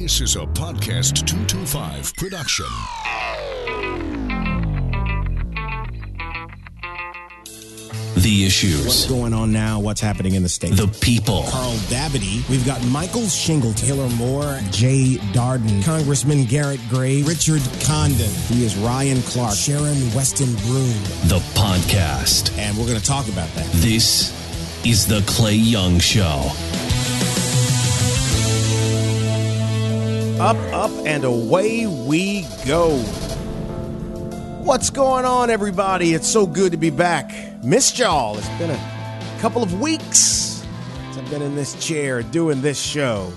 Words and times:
This 0.00 0.20
is 0.20 0.36
a 0.36 0.46
Podcast 0.46 1.26
225 1.26 2.14
production. 2.14 2.66
The 8.14 8.46
issues. 8.46 8.84
What's 8.84 9.06
going 9.06 9.34
on 9.34 9.52
now? 9.52 9.80
What's 9.80 10.00
happening 10.00 10.34
in 10.34 10.44
the 10.44 10.48
state? 10.48 10.76
The 10.76 10.86
people. 11.00 11.46
Carl 11.48 11.72
Dabity. 11.88 12.48
We've 12.48 12.64
got 12.64 12.80
Michael 12.86 13.26
Shingle, 13.26 13.72
Taylor 13.72 14.08
Moore, 14.10 14.60
Jay 14.70 15.16
Darden, 15.32 15.84
Congressman 15.84 16.44
Garrett 16.44 16.80
Gray, 16.88 17.22
Richard 17.22 17.62
Condon. 17.84 18.30
He 18.46 18.64
is 18.64 18.76
Ryan 18.76 19.20
Clark, 19.22 19.56
Sharon 19.56 20.14
Weston 20.14 20.54
Broome. 20.66 21.02
The 21.26 21.42
podcast. 21.54 22.56
And 22.56 22.78
we're 22.78 22.86
going 22.86 23.00
to 23.00 23.04
talk 23.04 23.28
about 23.28 23.52
that. 23.56 23.66
This 23.72 24.32
is 24.86 25.08
the 25.08 25.24
Clay 25.26 25.56
Young 25.56 25.98
Show. 25.98 26.52
Up, 30.40 30.56
up, 30.72 30.92
and 31.04 31.24
away 31.24 31.88
we 31.88 32.46
go. 32.64 32.96
What's 34.62 34.88
going 34.88 35.24
on, 35.24 35.50
everybody? 35.50 36.14
It's 36.14 36.28
so 36.28 36.46
good 36.46 36.70
to 36.70 36.78
be 36.78 36.90
back. 36.90 37.64
Missed 37.64 37.98
y'all. 37.98 38.38
It's 38.38 38.48
been 38.50 38.70
a 38.70 39.38
couple 39.40 39.64
of 39.64 39.80
weeks 39.80 40.64
since 41.02 41.18
I've 41.18 41.28
been 41.28 41.42
in 41.42 41.56
this 41.56 41.74
chair 41.84 42.22
doing 42.22 42.62
this 42.62 42.80
show. 42.80 43.32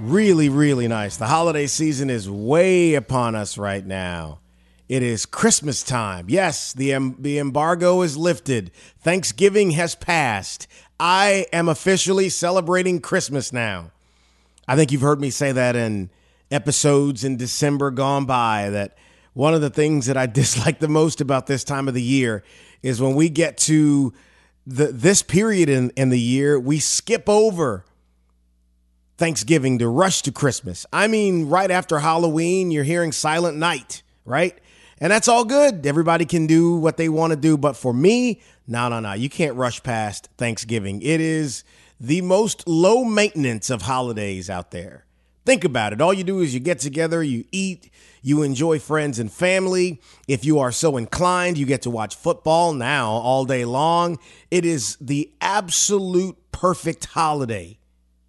Really, 0.00 0.48
really 0.48 0.88
nice. 0.88 1.16
The 1.16 1.28
holiday 1.28 1.68
season 1.68 2.10
is 2.10 2.28
way 2.28 2.94
upon 2.94 3.36
us 3.36 3.56
right 3.56 3.86
now. 3.86 4.40
It 4.88 5.04
is 5.04 5.26
Christmas 5.26 5.84
time. 5.84 6.26
Yes, 6.28 6.72
the, 6.72 6.92
em- 6.92 7.18
the 7.20 7.38
embargo 7.38 8.02
is 8.02 8.16
lifted. 8.16 8.72
Thanksgiving 8.98 9.70
has 9.70 9.94
passed. 9.94 10.66
I 10.98 11.46
am 11.52 11.68
officially 11.68 12.30
celebrating 12.30 13.00
Christmas 13.00 13.52
now. 13.52 13.92
I 14.68 14.76
think 14.76 14.92
you've 14.92 15.02
heard 15.02 15.20
me 15.20 15.30
say 15.30 15.52
that 15.52 15.76
in 15.76 16.10
episodes 16.50 17.24
in 17.24 17.36
December 17.36 17.90
gone 17.90 18.24
by 18.24 18.70
that 18.70 18.96
one 19.32 19.54
of 19.54 19.60
the 19.60 19.70
things 19.70 20.06
that 20.06 20.16
I 20.16 20.26
dislike 20.40 20.78
the 20.78 20.88
most 20.88 21.20
about 21.20 21.46
this 21.46 21.64
time 21.64 21.88
of 21.88 21.94
the 21.94 22.02
year 22.02 22.42
is 22.82 23.00
when 23.00 23.14
we 23.14 23.28
get 23.28 23.58
to 23.58 24.12
the 24.66 24.86
this 24.86 25.22
period 25.22 25.68
in, 25.68 25.90
in 25.90 26.08
the 26.08 26.18
year, 26.18 26.58
we 26.58 26.78
skip 26.80 27.28
over 27.28 27.84
Thanksgiving 29.16 29.78
to 29.78 29.88
rush 29.88 30.22
to 30.22 30.32
Christmas. 30.32 30.84
I 30.92 31.06
mean, 31.06 31.48
right 31.48 31.70
after 31.70 32.00
Halloween, 32.00 32.70
you're 32.70 32.84
hearing 32.84 33.12
Silent 33.12 33.56
Night, 33.56 34.02
right? 34.24 34.58
And 34.98 35.12
that's 35.12 35.28
all 35.28 35.44
good. 35.44 35.86
Everybody 35.86 36.24
can 36.24 36.46
do 36.46 36.76
what 36.76 36.96
they 36.96 37.08
want 37.08 37.30
to 37.30 37.36
do. 37.36 37.56
But 37.56 37.76
for 37.76 37.92
me, 37.92 38.40
no, 38.66 38.88
no, 38.88 39.00
no. 39.00 39.12
You 39.12 39.28
can't 39.28 39.54
rush 39.54 39.82
past 39.82 40.28
Thanksgiving. 40.36 41.00
It 41.02 41.20
is 41.20 41.64
the 41.98 42.20
most 42.20 42.66
low 42.66 43.04
maintenance 43.04 43.70
of 43.70 43.82
holidays 43.82 44.50
out 44.50 44.70
there. 44.70 45.06
Think 45.44 45.64
about 45.64 45.92
it. 45.92 46.00
All 46.00 46.12
you 46.12 46.24
do 46.24 46.40
is 46.40 46.52
you 46.52 46.60
get 46.60 46.80
together, 46.80 47.22
you 47.22 47.44
eat, 47.52 47.90
you 48.20 48.42
enjoy 48.42 48.80
friends 48.80 49.20
and 49.20 49.30
family. 49.30 50.00
If 50.26 50.44
you 50.44 50.58
are 50.58 50.72
so 50.72 50.96
inclined, 50.96 51.56
you 51.56 51.66
get 51.66 51.82
to 51.82 51.90
watch 51.90 52.16
football 52.16 52.72
now 52.72 53.10
all 53.10 53.44
day 53.44 53.64
long. 53.64 54.18
It 54.50 54.64
is 54.64 54.96
the 55.00 55.30
absolute 55.40 56.36
perfect 56.50 57.04
holiday. 57.04 57.78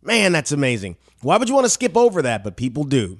Man, 0.04 0.32
that's 0.32 0.52
amazing. 0.52 0.98
Why 1.22 1.38
would 1.38 1.50
you 1.50 1.56
want 1.56 1.66
to 1.66 1.72
skip 1.72 1.98
over 1.98 2.22
that? 2.22 2.44
But 2.44 2.56
people 2.56 2.84
do. 2.84 3.20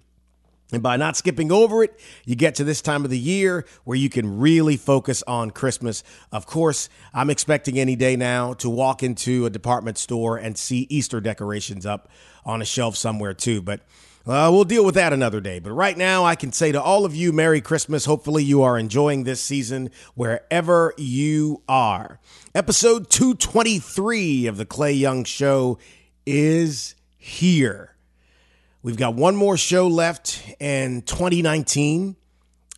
And 0.72 0.84
by 0.84 0.98
not 0.98 1.16
skipping 1.16 1.52
over 1.52 1.82
it, 1.82 1.98
you 2.26 2.36
get 2.36 2.56
to 2.56 2.66
this 2.66 2.82
time 2.82 3.06
of 3.06 3.10
the 3.10 3.18
year 3.18 3.66
where 3.86 3.98
you 3.98 4.10
can 4.10 4.40
really 4.40 4.76
focus 4.76 5.24
on 5.26 5.52
Christmas. 5.52 6.04
Of 6.32 6.46
course, 6.46 6.90
I'm 7.14 7.30
expecting 7.30 7.80
any 7.80 7.96
day 7.96 8.18
now 8.18 8.54
to 8.56 8.70
walk 8.70 9.02
into 9.02 9.46
a 9.46 9.50
department 9.50 9.98
store 9.98 10.38
and 10.38 10.58
see 10.58 10.86
Easter 10.90 11.22
decorations 11.22 11.86
up 11.86 12.10
on 12.46 12.62
a 12.62 12.66
shelf 12.66 12.98
somewhere 12.98 13.34
too. 13.34 13.62
But 13.62 13.82
uh, 14.28 14.50
we'll 14.52 14.66
deal 14.66 14.84
with 14.84 14.96
that 14.96 15.14
another 15.14 15.40
day. 15.40 15.60
But 15.60 15.72
right 15.72 15.98
now, 15.98 16.26
I 16.26 16.36
can 16.36 16.52
say 16.52 16.74
to 16.74 16.82
all 16.82 17.06
of 17.06 17.16
you, 17.16 17.32
Merry 17.32 17.62
Christmas. 17.62 18.04
Hopefully, 18.04 18.44
you 18.44 18.62
are 18.62 18.78
enjoying 18.78 19.24
this 19.24 19.42
season 19.42 19.90
wherever 20.16 20.94
you 20.98 21.64
are. 21.70 22.20
Episode 22.54 23.10
223 23.10 24.48
of 24.48 24.58
The 24.58 24.66
Clay 24.66 24.92
Young 24.92 25.24
Show 25.24 25.78
is 26.26 26.96
here. 27.18 27.97
We've 28.88 28.96
got 28.96 29.16
one 29.16 29.36
more 29.36 29.58
show 29.58 29.90
left 29.90 30.42
in 30.62 31.02
2019, 31.02 32.16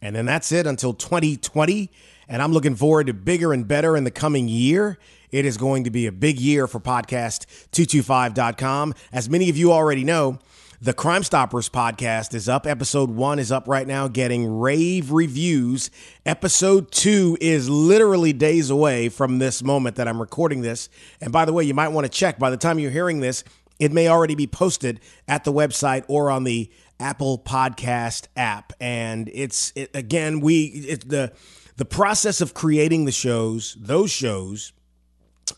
and 0.01 0.15
then 0.15 0.25
that's 0.25 0.51
it 0.51 0.65
until 0.65 0.91
2020. 0.91 1.91
And 2.27 2.41
I'm 2.41 2.51
looking 2.51 2.73
forward 2.73 3.05
to 3.05 3.13
bigger 3.13 3.53
and 3.53 3.67
better 3.67 3.95
in 3.95 4.05
the 4.05 4.11
coming 4.11 4.47
year. 4.47 4.97
It 5.31 5.45
is 5.45 5.55
going 5.55 5.83
to 5.83 5.91
be 5.91 6.07
a 6.07 6.11
big 6.11 6.39
year 6.39 6.65
for 6.65 6.79
podcast225.com. 6.79 8.95
As 9.13 9.29
many 9.29 9.51
of 9.51 9.57
you 9.57 9.71
already 9.71 10.03
know, 10.03 10.39
the 10.81 10.93
Crime 10.93 11.23
Stoppers 11.23 11.67
podcast 11.67 12.33
is 12.33 12.47
up. 12.47 12.65
Episode 12.65 13.09
one 13.09 13.37
is 13.37 13.51
up 13.51 13.67
right 13.67 13.85
now, 13.85 14.07
getting 14.07 14.59
rave 14.59 15.11
reviews. 15.11 15.91
Episode 16.25 16.89
two 16.89 17.37
is 17.41 17.69
literally 17.69 18.31
days 18.31 18.69
away 18.69 19.09
from 19.09 19.39
this 19.39 19.61
moment 19.61 19.97
that 19.97 20.07
I'm 20.07 20.21
recording 20.21 20.61
this. 20.61 20.87
And 21.19 21.33
by 21.33 21.43
the 21.43 21.51
way, 21.51 21.65
you 21.65 21.73
might 21.73 21.89
want 21.89 22.05
to 22.05 22.09
check 22.09 22.39
by 22.39 22.49
the 22.49 22.55
time 22.55 22.79
you're 22.79 22.91
hearing 22.91 23.19
this, 23.19 23.43
it 23.79 23.91
may 23.91 24.07
already 24.07 24.35
be 24.35 24.47
posted 24.47 24.99
at 25.27 25.43
the 25.43 25.53
website 25.53 26.03
or 26.07 26.29
on 26.29 26.43
the 26.43 26.69
Apple 26.99 27.39
Podcast 27.39 28.27
app. 28.35 28.73
And 28.79 29.29
it's 29.33 29.71
it, 29.75 29.89
again, 29.93 30.41
we 30.41 30.65
it, 30.65 31.09
the 31.09 31.31
the 31.77 31.85
process 31.85 32.41
of 32.41 32.53
creating 32.53 33.05
the 33.05 33.11
shows, 33.11 33.77
those 33.79 34.11
shows, 34.11 34.73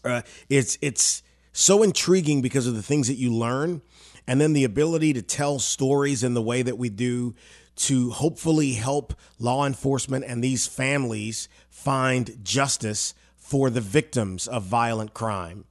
uh, 0.05 0.21
it's 0.49 0.77
it's 0.81 1.23
so 1.51 1.83
intriguing 1.83 2.41
because 2.41 2.67
of 2.67 2.75
the 2.75 2.83
things 2.83 3.07
that 3.07 3.17
you 3.17 3.33
learn, 3.33 3.81
and 4.27 4.39
then 4.39 4.53
the 4.53 4.63
ability 4.63 5.13
to 5.13 5.21
tell 5.21 5.59
stories 5.59 6.23
in 6.23 6.33
the 6.33 6.41
way 6.41 6.61
that 6.61 6.77
we 6.77 6.89
do 6.89 7.35
to 7.75 8.11
hopefully 8.11 8.73
help 8.73 9.13
law 9.39 9.65
enforcement 9.65 10.23
and 10.27 10.43
these 10.43 10.67
families 10.67 11.49
find 11.69 12.37
justice 12.43 13.15
for 13.35 13.69
the 13.69 13.81
victims 13.81 14.47
of 14.47 14.63
violent 14.63 15.13
crime. 15.13 15.65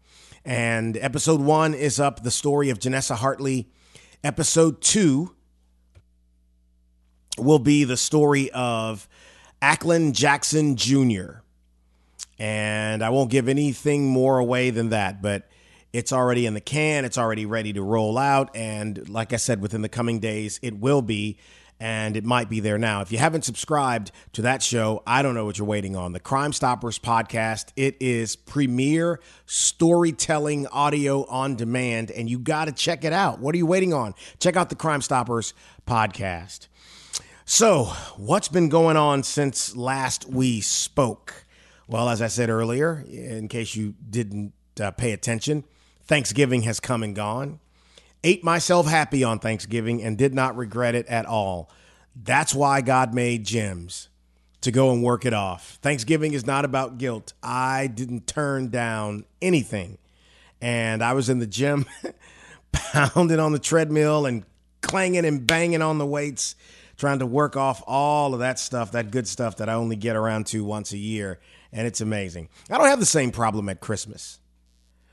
And 0.44 0.96
episode 0.96 1.40
one 1.40 1.74
is 1.74 2.00
up 2.00 2.22
the 2.22 2.30
story 2.30 2.70
of 2.70 2.78
Janessa 2.78 3.16
Hartley. 3.16 3.68
Episode 4.24 4.80
two 4.80 5.34
will 7.38 7.58
be 7.58 7.84
the 7.84 7.96
story 7.96 8.50
of 8.50 9.08
Ackland 9.62 10.14
Jackson 10.14 10.76
Jr. 10.76 11.40
And 12.38 13.02
I 13.02 13.10
won't 13.10 13.30
give 13.30 13.48
anything 13.48 14.08
more 14.08 14.38
away 14.38 14.70
than 14.70 14.90
that, 14.90 15.20
but 15.20 15.48
it's 15.92 16.12
already 16.12 16.46
in 16.46 16.54
the 16.54 16.60
can. 16.60 17.04
It's 17.04 17.18
already 17.18 17.44
ready 17.44 17.72
to 17.74 17.82
roll 17.82 18.16
out. 18.16 18.54
And 18.56 19.08
like 19.08 19.32
I 19.32 19.36
said, 19.36 19.60
within 19.60 19.82
the 19.82 19.88
coming 19.88 20.20
days, 20.20 20.58
it 20.62 20.78
will 20.78 21.02
be 21.02 21.38
and 21.80 22.14
it 22.14 22.24
might 22.24 22.50
be 22.50 22.60
there 22.60 22.76
now. 22.76 23.00
If 23.00 23.10
you 23.10 23.16
haven't 23.16 23.46
subscribed 23.46 24.12
to 24.34 24.42
that 24.42 24.62
show, 24.62 25.02
I 25.06 25.22
don't 25.22 25.34
know 25.34 25.46
what 25.46 25.56
you're 25.56 25.66
waiting 25.66 25.96
on. 25.96 26.12
The 26.12 26.20
Crime 26.20 26.52
Stoppers 26.52 26.98
podcast, 26.98 27.72
it 27.74 27.96
is 27.98 28.36
premier 28.36 29.18
storytelling 29.46 30.66
audio 30.66 31.24
on 31.24 31.56
demand, 31.56 32.10
and 32.10 32.28
you 32.28 32.38
got 32.38 32.66
to 32.66 32.72
check 32.72 33.02
it 33.02 33.14
out. 33.14 33.40
What 33.40 33.54
are 33.54 33.58
you 33.58 33.66
waiting 33.66 33.94
on? 33.94 34.14
Check 34.38 34.56
out 34.56 34.68
the 34.68 34.76
Crime 34.76 35.00
Stoppers 35.00 35.54
podcast. 35.86 36.68
So, 37.46 37.84
what's 38.16 38.48
been 38.48 38.68
going 38.68 38.96
on 38.96 39.22
since 39.22 39.74
last 39.74 40.28
we 40.28 40.60
spoke? 40.60 41.46
Well, 41.88 42.10
as 42.10 42.22
I 42.22 42.28
said 42.28 42.50
earlier, 42.50 43.04
in 43.08 43.48
case 43.48 43.74
you 43.74 43.94
didn't 44.08 44.52
uh, 44.78 44.92
pay 44.92 45.12
attention, 45.12 45.64
Thanksgiving 46.04 46.62
has 46.62 46.78
come 46.78 47.02
and 47.02 47.16
gone 47.16 47.58
ate 48.24 48.44
myself 48.44 48.86
happy 48.86 49.24
on 49.24 49.38
Thanksgiving 49.38 50.02
and 50.02 50.16
did 50.16 50.34
not 50.34 50.56
regret 50.56 50.94
it 50.94 51.06
at 51.06 51.26
all. 51.26 51.70
That's 52.14 52.54
why 52.54 52.80
God 52.80 53.14
made 53.14 53.44
gyms 53.46 54.08
to 54.62 54.70
go 54.70 54.92
and 54.92 55.02
work 55.02 55.24
it 55.24 55.32
off. 55.32 55.78
Thanksgiving 55.82 56.34
is 56.34 56.46
not 56.46 56.64
about 56.64 56.98
guilt. 56.98 57.32
I 57.42 57.86
didn't 57.86 58.26
turn 58.26 58.68
down 58.68 59.24
anything. 59.40 59.98
And 60.60 61.02
I 61.02 61.14
was 61.14 61.30
in 61.30 61.38
the 61.38 61.46
gym, 61.46 61.86
pounding 62.72 63.40
on 63.40 63.52
the 63.52 63.58
treadmill 63.58 64.26
and 64.26 64.44
clanging 64.82 65.24
and 65.24 65.46
banging 65.46 65.82
on 65.82 65.98
the 65.98 66.06
weights, 66.06 66.56
trying 66.98 67.20
to 67.20 67.26
work 67.26 67.56
off 67.56 67.82
all 67.86 68.34
of 68.34 68.40
that 68.40 68.58
stuff, 68.58 68.92
that 68.92 69.10
good 69.10 69.26
stuff 69.26 69.56
that 69.56 69.68
I 69.70 69.74
only 69.74 69.96
get 69.96 70.16
around 70.16 70.46
to 70.48 70.62
once 70.64 70.92
a 70.92 70.98
year. 70.98 71.40
And 71.72 71.86
it's 71.86 72.02
amazing. 72.02 72.48
I 72.68 72.76
don't 72.76 72.88
have 72.88 73.00
the 73.00 73.06
same 73.06 73.30
problem 73.30 73.68
at 73.70 73.80
Christmas. 73.80 74.40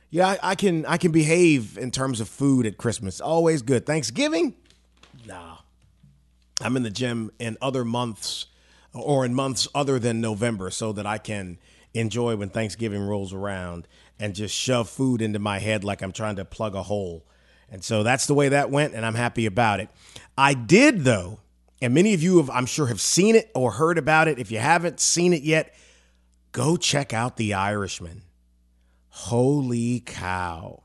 Yeah, 0.09 0.27
I, 0.27 0.39
I, 0.41 0.55
can 0.55 0.85
I 0.85 0.97
can 0.97 1.11
behave 1.11 1.77
in 1.77 1.91
terms 1.91 2.21
of 2.21 2.29
food 2.29 2.65
at 2.65 2.77
Christmas. 2.77 3.19
Always 3.19 3.61
good. 3.61 3.85
Thanksgiving? 3.85 4.55
Nah. 5.25 5.57
I'm 6.61 6.75
in 6.75 6.83
the 6.83 6.89
gym 6.89 7.31
in 7.39 7.57
other 7.61 7.83
months 7.85 8.47
or 8.93 9.25
in 9.25 9.33
months 9.33 9.67
other 9.75 9.99
than 9.99 10.21
November 10.21 10.71
so 10.71 10.91
that 10.93 11.05
I 11.05 11.17
can 11.17 11.59
enjoy 11.93 12.35
when 12.35 12.49
Thanksgiving 12.49 13.01
rolls 13.01 13.33
around 13.33 13.87
and 14.19 14.33
just 14.33 14.55
shove 14.55 14.89
food 14.89 15.21
into 15.21 15.39
my 15.39 15.59
head 15.59 15.83
like 15.83 16.01
I'm 16.01 16.11
trying 16.11 16.37
to 16.37 16.45
plug 16.45 16.75
a 16.75 16.83
hole. 16.83 17.25
And 17.69 17.83
so 17.83 18.01
that's 18.01 18.27
the 18.27 18.33
way 18.33 18.49
that 18.49 18.71
went, 18.71 18.93
and 18.93 19.05
I'm 19.05 19.15
happy 19.15 19.45
about 19.45 19.81
it. 19.81 19.89
I 20.37 20.53
did, 20.53 21.03
though, 21.03 21.41
and 21.81 21.93
many 21.93 22.13
of 22.13 22.23
you 22.23 22.37
have, 22.37 22.49
I'm 22.49 22.65
sure, 22.65 22.87
have 22.87 23.01
seen 23.01 23.35
it 23.35 23.51
or 23.53 23.71
heard 23.71 23.97
about 23.97 24.27
it. 24.27 24.39
If 24.39 24.51
you 24.51 24.59
haven't 24.59 24.99
seen 24.99 25.33
it 25.33 25.43
yet, 25.43 25.75
go 26.53 26.77
check 26.77 27.13
out 27.13 27.35
The 27.35 27.53
Irishman. 27.53 28.23
Holy 29.17 29.99
cow. 29.99 30.83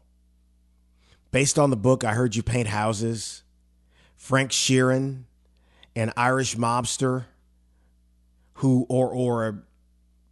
based 1.31 1.58
on 1.58 1.69
the 1.69 1.76
book, 1.76 2.02
I 2.02 2.14
heard 2.14 2.34
you 2.34 2.43
paint 2.43 2.67
houses. 2.67 3.43
Frank 4.17 4.50
Sheeran, 4.52 5.25
an 5.94 6.12
Irish 6.17 6.56
mobster 6.56 7.26
who, 8.55 8.87
or, 8.88 9.11
or 9.11 9.64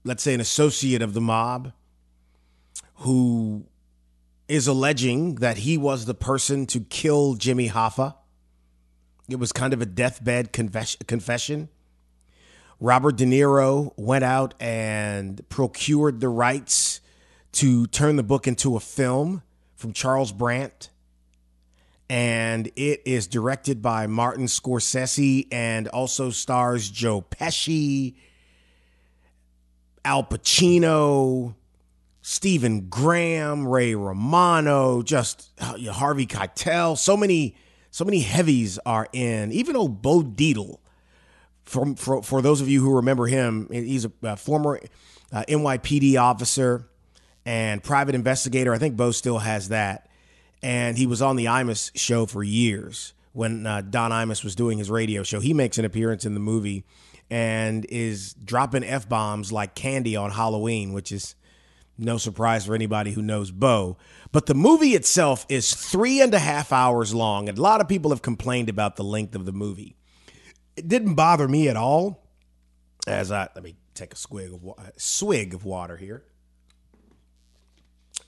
let's 0.02 0.22
say 0.22 0.32
an 0.32 0.40
associate 0.40 1.02
of 1.02 1.12
the 1.12 1.20
mob, 1.20 1.72
who 2.94 3.66
is 4.48 4.66
alleging 4.66 5.36
that 5.36 5.58
he 5.58 5.76
was 5.76 6.06
the 6.06 6.14
person 6.14 6.64
to 6.66 6.80
kill 6.80 7.34
Jimmy 7.34 7.68
Hoffa. 7.68 8.14
It 9.28 9.36
was 9.36 9.52
kind 9.52 9.74
of 9.74 9.82
a 9.82 9.86
deathbed 9.86 10.52
confession. 10.52 11.68
Robert 12.80 13.16
De 13.16 13.26
Niro 13.26 13.92
went 13.96 14.24
out 14.24 14.54
and 14.58 15.46
procured 15.50 16.20
the 16.20 16.30
rights 16.30 16.99
to 17.52 17.86
turn 17.86 18.16
the 18.16 18.22
book 18.22 18.46
into 18.46 18.76
a 18.76 18.80
film 18.80 19.42
from 19.74 19.92
Charles 19.92 20.32
Brandt. 20.32 20.90
And 22.08 22.66
it 22.74 23.02
is 23.04 23.26
directed 23.26 23.80
by 23.80 24.06
Martin 24.06 24.46
Scorsese 24.46 25.46
and 25.52 25.86
also 25.88 26.30
stars 26.30 26.90
Joe 26.90 27.22
Pesci, 27.22 28.14
Al 30.04 30.24
Pacino, 30.24 31.54
Stephen 32.20 32.88
Graham, 32.88 33.66
Ray 33.66 33.94
Romano, 33.94 35.02
just 35.02 35.50
uh, 35.60 35.76
Harvey 35.92 36.26
Keitel. 36.26 36.98
So 36.98 37.16
many, 37.16 37.56
so 37.90 38.04
many 38.04 38.20
heavies 38.20 38.78
are 38.84 39.08
in. 39.12 39.52
Even 39.52 39.76
old 39.76 40.02
Bo 40.02 40.22
Dietl. 40.22 40.78
For, 41.62 41.94
for, 41.94 42.22
for 42.24 42.42
those 42.42 42.60
of 42.60 42.68
you 42.68 42.82
who 42.82 42.96
remember 42.96 43.26
him, 43.26 43.68
he's 43.70 44.04
a, 44.04 44.12
a 44.24 44.36
former 44.36 44.80
uh, 45.32 45.44
NYPD 45.48 46.20
officer 46.20 46.89
and 47.44 47.82
private 47.82 48.14
investigator. 48.14 48.72
I 48.72 48.78
think 48.78 48.96
Bo 48.96 49.10
still 49.10 49.38
has 49.38 49.68
that. 49.68 50.08
And 50.62 50.98
he 50.98 51.06
was 51.06 51.22
on 51.22 51.36
the 51.36 51.46
Imus 51.46 51.90
show 51.94 52.26
for 52.26 52.42
years 52.42 53.14
when 53.32 53.66
uh, 53.66 53.80
Don 53.80 54.10
Imus 54.10 54.44
was 54.44 54.54
doing 54.54 54.78
his 54.78 54.90
radio 54.90 55.22
show. 55.22 55.40
He 55.40 55.54
makes 55.54 55.78
an 55.78 55.84
appearance 55.84 56.26
in 56.26 56.34
the 56.34 56.40
movie 56.40 56.84
and 57.30 57.86
is 57.88 58.34
dropping 58.34 58.84
F 58.84 59.08
bombs 59.08 59.52
like 59.52 59.74
candy 59.74 60.16
on 60.16 60.32
Halloween, 60.32 60.92
which 60.92 61.12
is 61.12 61.34
no 61.96 62.18
surprise 62.18 62.66
for 62.66 62.74
anybody 62.74 63.12
who 63.12 63.22
knows 63.22 63.50
Bo. 63.50 63.96
But 64.32 64.46
the 64.46 64.54
movie 64.54 64.94
itself 64.94 65.46
is 65.48 65.74
three 65.74 66.20
and 66.20 66.34
a 66.34 66.38
half 66.38 66.72
hours 66.72 67.14
long. 67.14 67.48
And 67.48 67.58
a 67.58 67.62
lot 67.62 67.80
of 67.80 67.88
people 67.88 68.10
have 68.10 68.22
complained 68.22 68.68
about 68.68 68.96
the 68.96 69.04
length 69.04 69.34
of 69.34 69.46
the 69.46 69.52
movie. 69.52 69.96
It 70.76 70.88
didn't 70.88 71.14
bother 71.14 71.46
me 71.46 71.68
at 71.68 71.76
all. 71.76 72.26
As 73.06 73.32
I 73.32 73.48
let 73.54 73.64
me 73.64 73.76
take 73.94 74.12
a 74.12 74.16
swig 74.16 74.52
of 74.52 74.92
swig 74.96 75.54
of 75.54 75.64
water 75.64 75.96
here. 75.96 76.24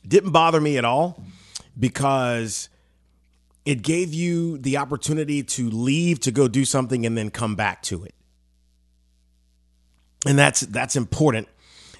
Didn't 0.06 0.30
bother 0.30 0.60
me 0.60 0.78
at 0.78 0.84
all 0.84 1.22
because 1.78 2.68
it 3.64 3.82
gave 3.82 4.12
you 4.12 4.58
the 4.58 4.76
opportunity 4.76 5.42
to 5.42 5.70
leave 5.70 6.20
to 6.20 6.30
go 6.32 6.48
do 6.48 6.64
something 6.64 7.06
and 7.06 7.16
then 7.16 7.30
come 7.30 7.54
back 7.54 7.82
to 7.82 8.04
it. 8.04 8.14
And 10.26 10.38
that's 10.38 10.60
that's 10.60 10.96
important 10.96 11.48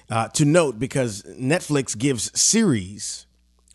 uh, 0.09 0.29
to 0.29 0.45
note 0.45 0.79
because 0.79 1.23
Netflix 1.23 1.97
gives 1.97 2.37
series 2.39 3.25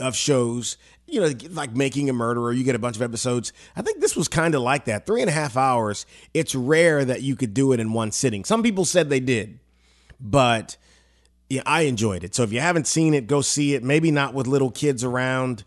of 0.01 0.15
shows, 0.15 0.77
you 1.07 1.21
know, 1.21 1.33
like 1.51 1.75
Making 1.75 2.09
a 2.09 2.13
Murderer, 2.13 2.53
you 2.53 2.65
get 2.65 2.75
a 2.75 2.79
bunch 2.79 2.97
of 2.97 3.03
episodes. 3.03 3.53
I 3.77 3.83
think 3.83 4.01
this 4.01 4.17
was 4.17 4.29
kind 4.29 4.55
of 4.55 4.63
like 4.63 4.85
that. 4.87 5.07
Three 5.07 5.21
and 5.21 5.29
a 5.29 5.33
half 5.33 5.57
hours. 5.57 6.07
It's 6.33 6.55
rare 6.55 7.05
that 7.05 7.23
you 7.23 7.37
could 7.37 7.53
do 7.55 7.73
it 7.73 7.81
in 7.81 7.93
one 7.93 8.13
sitting. 8.13 8.45
Some 8.45 8.63
people 8.63 8.85
said 8.85 9.11
they 9.11 9.21
did, 9.21 9.59
but 10.21 10.77
yeah, 11.49 11.63
I 11.65 11.83
enjoyed 11.83 12.25
it. 12.25 12.35
So 12.35 12.43
if 12.43 12.53
you 12.53 12.61
haven't 12.61 12.87
seen 12.87 13.15
it, 13.15 13.27
go 13.27 13.41
see 13.41 13.75
it. 13.75 13.83
Maybe 13.83 14.11
not 14.11 14.35
with 14.35 14.47
little 14.47 14.71
kids 14.71 15.03
around. 15.03 15.65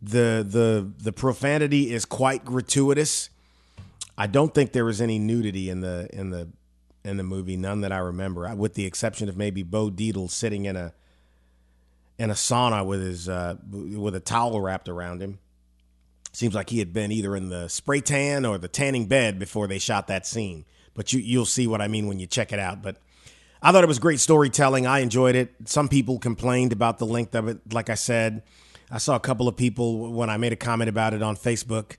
The 0.00 0.46
the 0.48 0.90
the 1.02 1.12
profanity 1.12 1.92
is 1.92 2.04
quite 2.04 2.44
gratuitous. 2.44 3.30
I 4.16 4.26
don't 4.26 4.54
think 4.54 4.72
there 4.72 4.84
was 4.84 5.00
any 5.00 5.18
nudity 5.18 5.70
in 5.70 5.80
the 5.80 6.08
in 6.12 6.30
the 6.30 6.48
in 7.04 7.16
the 7.16 7.22
movie, 7.22 7.56
none 7.56 7.82
that 7.82 7.92
I 7.92 7.98
remember, 7.98 8.52
with 8.54 8.74
the 8.74 8.86
exception 8.86 9.28
of 9.28 9.36
maybe 9.36 9.62
Bo 9.62 9.90
Dietl 9.90 10.30
sitting 10.30 10.66
in 10.66 10.76
a 10.76 10.92
in 12.18 12.30
a 12.30 12.34
sauna 12.34 12.84
with 12.86 13.02
his 13.02 13.28
uh, 13.28 13.56
with 13.70 14.14
a 14.14 14.20
towel 14.20 14.60
wrapped 14.60 14.88
around 14.88 15.20
him. 15.20 15.38
Seems 16.32 16.54
like 16.54 16.70
he 16.70 16.80
had 16.80 16.92
been 16.92 17.12
either 17.12 17.36
in 17.36 17.48
the 17.48 17.68
spray 17.68 18.00
tan 18.00 18.44
or 18.44 18.58
the 18.58 18.68
tanning 18.68 19.06
bed 19.06 19.38
before 19.38 19.66
they 19.66 19.78
shot 19.78 20.08
that 20.08 20.26
scene. 20.26 20.64
But 20.94 21.12
you 21.12 21.20
you'll 21.20 21.44
see 21.44 21.66
what 21.66 21.80
I 21.80 21.88
mean 21.88 22.06
when 22.06 22.18
you 22.18 22.26
check 22.26 22.52
it 22.52 22.58
out. 22.58 22.82
But 22.82 22.96
I 23.64 23.72
thought 23.72 23.82
it 23.82 23.88
was 23.88 23.98
great 23.98 24.20
storytelling. 24.20 24.86
I 24.86 25.00
enjoyed 25.00 25.34
it. 25.34 25.54
Some 25.64 25.88
people 25.88 26.18
complained 26.18 26.72
about 26.72 26.98
the 26.98 27.06
length 27.06 27.34
of 27.34 27.48
it. 27.48 27.72
Like 27.72 27.88
I 27.88 27.94
said, 27.94 28.42
I 28.90 28.98
saw 28.98 29.16
a 29.16 29.20
couple 29.20 29.48
of 29.48 29.56
people 29.56 30.12
when 30.12 30.28
I 30.28 30.36
made 30.36 30.52
a 30.52 30.56
comment 30.56 30.90
about 30.90 31.14
it 31.14 31.22
on 31.22 31.34
Facebook 31.34 31.96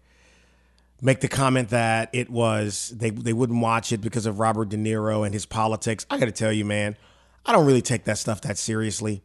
make 1.01 1.19
the 1.19 1.27
comment 1.27 1.69
that 1.69 2.09
it 2.13 2.29
was 2.29 2.93
they 2.95 3.09
they 3.09 3.33
wouldn't 3.33 3.61
watch 3.61 3.91
it 3.91 4.01
because 4.01 4.25
of 4.25 4.39
Robert 4.39 4.69
De 4.69 4.77
Niro 4.77 5.25
and 5.25 5.33
his 5.33 5.45
politics. 5.45 6.05
I 6.09 6.17
got 6.17 6.25
to 6.25 6.31
tell 6.31 6.51
you, 6.51 6.65
man, 6.65 6.97
I 7.45 7.51
don't 7.51 7.65
really 7.65 7.81
take 7.81 8.05
that 8.05 8.17
stuff 8.17 8.41
that 8.41 8.57
seriously. 8.57 9.23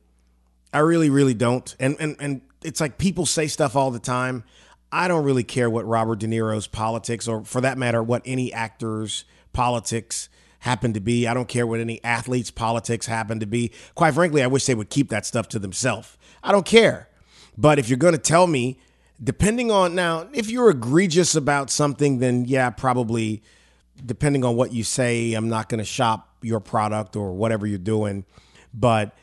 I 0.73 0.79
really, 0.79 1.11
really 1.11 1.35
don't. 1.35 1.75
And 1.79 1.97
and 2.01 2.17
and 2.21 2.41
it's 2.63 2.81
like 2.81 2.99
people 2.99 3.27
say 3.27 3.47
stuff 3.47 3.77
all 3.77 3.91
the 3.91 3.99
time. 3.99 4.45
I 4.93 5.09
don't 5.09 5.25
really 5.25 5.45
care 5.45 5.71
what 5.71 5.87
Robert 5.87 6.19
De 6.19 6.27
Niro's 6.27 6.67
politics, 6.67 7.29
or 7.29 7.45
for 7.45 7.61
that 7.61 7.79
matter, 7.79 8.03
what 8.03 8.23
any 8.25 8.53
actor's 8.53 9.25
politics 9.53 10.29
happen 10.61 10.93
to 10.93 11.01
be. 11.01 11.27
I 11.27 11.35
don't 11.35 11.49
care 11.49 11.67
what 11.67 11.81
any 11.81 12.03
athlete's 12.05 12.51
politics 12.51 13.07
happen 13.07 13.41
to 13.41 13.47
be. 13.47 13.73
Quite 13.95 14.15
frankly, 14.15 14.43
I 14.43 14.47
wish 14.47 14.67
they 14.67 14.75
would 14.75 14.91
keep 14.91 15.09
that 15.11 15.27
stuff 15.27 15.49
to 15.49 15.59
themselves. 15.59 16.17
I 16.43 16.53
don't 16.53 16.67
care. 16.67 17.09
But 17.59 17.79
if 17.79 17.89
you're 17.89 17.99
going 17.99 18.15
to 18.15 18.19
tell 18.19 18.47
me 18.47 18.79
depending 19.23 19.71
on 19.71 19.95
now, 19.95 20.29
if 20.33 20.51
you're 20.51 20.71
egregious 20.71 21.35
about 21.35 21.71
something, 21.71 22.19
then 22.19 22.45
yeah, 22.47 22.71
probably 22.71 23.43
depending 24.05 24.45
on 24.45 24.57
what 24.57 24.73
you 24.73 24.83
say, 24.83 25.35
I'm 25.35 25.49
not 25.49 25.69
going 25.69 25.79
to 25.79 25.85
shop 25.85 26.29
your 26.43 26.61
product 26.61 27.17
or 27.17 27.33
whatever 27.33 27.67
you're 27.67 27.79
doing. 27.79 28.25
But 28.73 29.15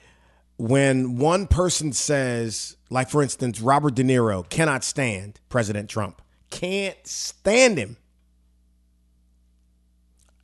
when 0.58 1.18
one 1.18 1.48
person 1.48 1.94
says, 1.94 2.78
like 2.90 3.10
for 3.10 3.24
instance, 3.24 3.62
Robert 3.62 3.96
De 3.96 4.04
Niro 4.04 4.48
cannot 4.50 4.84
stand 4.84 5.40
President 5.50 5.90
Trump, 5.90 6.22
can't 6.50 6.98
stand 7.06 7.78
him. 7.78 7.98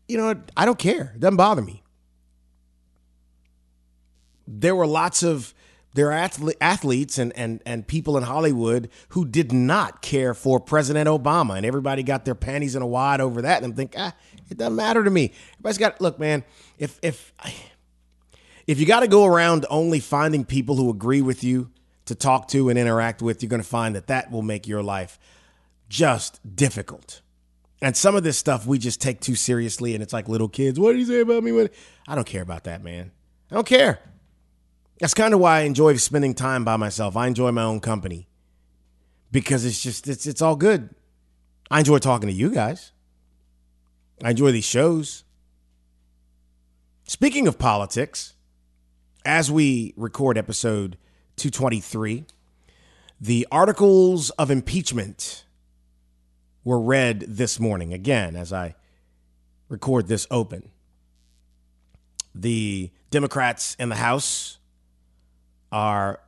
You 0.08 0.18
know, 0.18 0.42
I 0.56 0.66
don't 0.66 0.80
care. 0.80 1.14
It 1.16 1.20
doesn't 1.20 1.38
bother 1.38 1.62
me. 1.62 1.84
There 4.48 4.76
were 4.76 4.88
lots 4.88 5.24
of 5.24 5.54
there 5.94 6.12
are 6.12 6.30
athletes 6.60 7.18
and, 7.18 7.32
and, 7.38 7.62
and 7.66 7.88
people 7.88 8.18
in 8.18 8.24
Hollywood 8.24 8.90
who 9.10 9.26
did 9.26 9.52
not 9.52 10.02
care 10.02 10.34
for 10.34 10.60
President 10.60 11.08
Obama, 11.08 11.56
and 11.56 11.66
everybody 11.66 12.02
got 12.02 12.26
their 12.26 12.36
panties 12.36 12.76
in 12.76 12.81
a 12.81 12.88
wad 12.88 13.22
over 13.22 13.44
that. 13.44 13.57
And 13.57 13.66
I'm 13.68 13.74
thinking, 13.76 14.02
ah, 14.02 14.16
it 14.50 14.57
doesn't 14.57 14.76
matter 14.76 15.04
to 15.04 15.10
me. 15.10 15.33
Everybody's 15.54 15.78
got 15.78 16.02
look, 16.02 16.19
man. 16.19 16.44
If 16.80 17.00
if 17.04 17.33
if 18.66 18.80
you 18.80 18.86
got 18.86 19.02
to 19.02 19.07
go 19.07 19.26
around 19.26 19.66
only 19.69 20.00
finding 20.00 20.45
people 20.45 20.76
who 20.76 20.90
agree 20.90 21.22
with 21.22 21.44
you 21.44 21.69
to 22.06 22.16
talk 22.16 22.48
to 22.50 22.69
and 22.69 22.80
interact 22.80 23.22
with, 23.22 23.42
you're 23.42 23.50
going 23.50 23.62
to 23.62 23.68
find 23.68 23.95
that 23.95 24.07
that 24.07 24.31
will 24.31 24.42
make 24.42 24.68
your 24.68 24.83
life 24.83 25.19
just 25.90 26.40
difficult. 26.56 27.22
And 27.83 27.97
some 27.97 28.16
of 28.16 28.23
this 28.23 28.37
stuff 28.37 28.66
we 28.66 28.80
just 28.80 29.02
take 29.02 29.19
too 29.19 29.35
seriously, 29.35 29.94
and 29.94 30.02
it's 30.02 30.13
like 30.13 30.30
little 30.30 30.47
kids. 30.47 30.80
What 30.80 30.94
do 30.94 30.99
you 30.99 31.06
say 31.06 31.19
about 31.19 31.44
me? 31.44 31.68
I 32.07 32.16
don't 32.16 32.25
care 32.25 32.42
about 32.42 32.63
that, 32.63 32.81
man. 32.81 33.11
I 33.52 33.56
don't 33.56 33.68
care. 33.68 33.99
That's 35.02 35.13
kind 35.13 35.33
of 35.33 35.42
why 35.42 35.59
I 35.59 35.61
enjoy 35.63 35.97
spending 35.97 36.33
time 36.33 36.63
by 36.63 36.78
myself. 36.78 37.18
I 37.18 37.28
enjoy 37.28 37.52
my 37.52 37.63
own 37.63 37.81
company 37.81 38.30
because 39.33 39.66
it's 39.66 39.83
just 39.83 40.07
it's 40.07 40.25
it's 40.25 40.42
all 40.42 40.56
good. 40.56 40.95
I 41.69 41.80
enjoy 41.80 41.97
talking 41.97 42.30
to 42.30 42.33
you 42.33 42.52
guys. 42.52 42.94
I 44.23 44.30
enjoy 44.30 44.54
these 44.54 44.63
shows. 44.63 45.25
Speaking 47.04 47.49
of 47.49 47.59
politics, 47.59 48.35
as 49.25 49.52
we 49.52 49.94
record 49.97 50.37
episode 50.37 50.97
223, 51.35 52.23
the 53.19 53.45
articles 53.52 54.30
of 54.31 54.49
impeachment 54.49 55.44
were 56.64 56.80
read 56.80 57.22
this 57.28 57.60
morning 57.60 57.94
again 57.94 58.36
as 58.36 58.54
I 58.54 58.76
record 59.70 60.08
this 60.08 60.28
open. 60.32 60.70
The 62.34 62.92
Democrats 63.12 63.76
in 63.80 63.90
the 63.90 63.96
House 63.96 64.60
are 65.72 66.20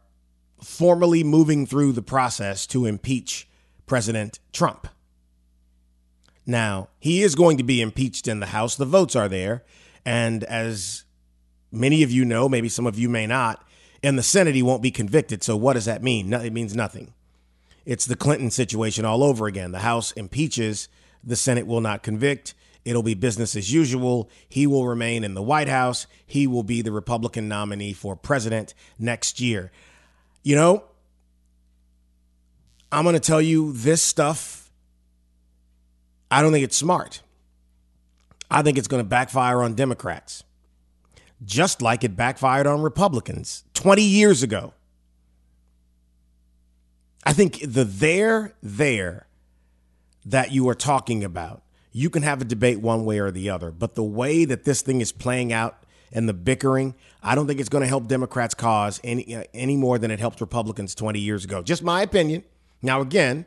formally 0.62 1.24
moving 1.24 1.65
through 1.65 1.92
the 1.94 2.01
process 2.01 2.68
to 2.68 2.86
impeach 2.86 3.48
President 3.86 4.39
Trump. 4.51 4.88
Now, 6.46 6.89
he 7.00 7.24
is 7.24 7.36
going 7.36 7.58
to 7.58 7.63
be 7.63 7.82
impeached 7.82 8.27
in 8.27 8.39
the 8.39 8.48
House. 8.48 8.75
The 8.75 8.86
votes 8.86 9.15
are 9.15 9.27
there. 9.27 9.63
And 10.06 10.44
as 10.44 11.06
many 11.72 12.04
of 12.04 12.12
you 12.12 12.24
know, 12.25 12.48
maybe 12.48 12.70
some 12.70 12.86
of 12.86 13.00
you 13.00 13.10
may 13.10 13.25
not, 13.25 13.65
in 14.04 14.15
the 14.15 14.24
Senate, 14.24 14.54
he 14.54 14.62
won't 14.62 14.84
be 14.84 14.92
convicted. 14.92 15.42
So, 15.42 15.58
what 15.58 15.74
does 15.74 15.86
that 15.86 16.04
mean? 16.04 16.32
It 16.32 16.54
means 16.54 16.75
nothing. 16.75 17.14
It's 17.86 18.06
the 18.06 18.15
Clinton 18.15 18.50
situation 18.50 19.06
all 19.06 19.24
over 19.24 19.46
again. 19.48 19.72
The 19.72 19.80
House 19.80 20.12
impeaches, 20.13 20.89
the 21.24 21.36
Senate 21.36 21.68
will 21.68 21.82
not 21.82 22.04
convict. 22.04 22.56
It'll 22.84 23.04
be 23.04 23.15
business 23.15 23.56
as 23.56 23.74
usual. 23.74 24.30
He 24.48 24.68
will 24.68 24.88
remain 24.88 25.24
in 25.24 25.34
the 25.34 25.42
White 25.42 25.68
House. 25.68 26.06
He 26.25 26.46
will 26.46 26.63
be 26.63 26.82
the 26.82 26.92
Republican 26.92 27.48
nominee 27.48 27.94
for 27.94 28.15
president 28.15 28.74
next 29.00 29.42
year. 29.42 29.72
You 30.44 30.56
know, 30.56 30.84
I'm 32.92 33.04
going 33.04 33.13
to 33.13 33.20
tell 33.20 33.42
you 33.42 33.74
this 33.74 34.01
stuff. 34.01 34.72
I 36.30 36.42
don't 36.42 36.51
think 36.51 36.63
it's 36.63 36.77
smart. 36.77 37.22
I 38.50 38.62
think 38.62 38.77
it's 38.77 38.88
going 38.88 39.04
to 39.04 39.08
backfire 39.08 39.63
on 39.63 39.74
Democrats, 39.74 40.44
just 41.44 41.82
like 41.82 42.04
it 42.04 42.15
backfired 42.15 42.68
on 42.68 42.82
Republicans 42.82 43.63
20 43.74 44.04
years 44.04 44.44
ago. 44.44 44.74
I 47.25 47.34
think 47.34 47.60
the 47.62 47.84
there, 47.84 48.53
there 48.62 49.27
that 50.25 50.51
you 50.51 50.70
are 50.70 50.75
talking 50.75 51.24
about, 51.24 51.63
you 51.91 52.10
can 52.10 52.24
have 52.24 52.41
a 52.41 52.46
debate 52.46 52.82
one 52.82 53.05
way 53.05 53.20
or 53.20 53.32
the 53.32 53.50
other, 53.50 53.72
but 53.72 53.96
the 53.96 54.03
way 54.03 54.46
that 54.46 54.63
this 54.63 54.82
thing 54.82 55.01
is 55.01 55.12
playing 55.12 55.51
out 55.51 55.84
and 56.12 56.29
the 56.29 56.34
bickering, 56.34 56.94
I 57.24 57.36
don't 57.36 57.48
think 57.48 57.60
it's 57.60 57.70
going 57.70 57.82
to 57.82 57.88
help 57.88 58.08
Democrats' 58.08 58.53
cause 58.53 59.00
any, 59.03 59.36
uh, 59.36 59.44
any 59.53 59.75
more 59.75 59.98
than 59.98 60.12
it 60.12 60.20
helped 60.20 60.41
Republicans 60.41 60.94
20 60.94 61.20
years 61.20 61.46
ago. 61.46 61.63
Just 61.63 61.84
my 61.84 62.01
opinion. 62.01 62.44
Now, 62.82 63.01
again, 63.01 63.46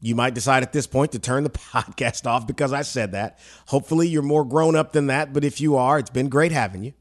you 0.00 0.14
might 0.14 0.34
decide 0.34 0.62
at 0.62 0.72
this 0.72 0.86
point 0.86 1.12
to 1.12 1.18
turn 1.18 1.44
the 1.44 1.50
podcast 1.72 2.26
off 2.26 2.46
because 2.46 2.72
I 2.72 2.82
said 2.82 3.12
that. 3.12 3.38
Hopefully, 3.66 4.08
you're 4.08 4.22
more 4.22 4.44
grown 4.44 4.76
up 4.76 4.92
than 4.92 5.08
that, 5.08 5.32
but 5.32 5.44
if 5.44 5.60
you 5.60 5.76
are, 5.76 5.98
it's 5.98 6.10
been 6.10 6.28
great 6.28 6.52
having 6.52 6.82
you. 6.82 6.92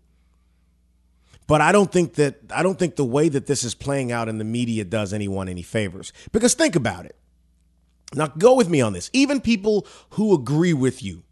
But 1.48 1.62
I 1.62 1.72
don't 1.72 1.92
think 1.92 2.16
that 2.16 2.38
I 2.52 2.64
don't 2.64 2.80
think 2.80 2.96
the 2.96 3.06
way 3.06 3.30
that 3.30 3.46
this 3.46 3.64
is 3.64 3.76
playing 3.76 4.12
out 4.12 4.30
in 4.30 4.38
the 4.40 4.44
media 4.44 4.84
does 4.84 5.14
anyone 5.14 5.48
any 5.48 5.62
favors. 5.62 6.12
Because 6.32 6.54
think 6.54 6.76
about 6.76 7.06
it. 7.06 7.16
Now 8.14 8.28
go 8.28 8.56
with 8.56 8.70
me 8.70 8.82
on 8.82 8.94
this. 8.94 9.10
Even 9.14 9.42
people 9.42 9.86
who 10.12 10.34
agree 10.34 10.74
with 10.74 11.04
you. 11.04 11.24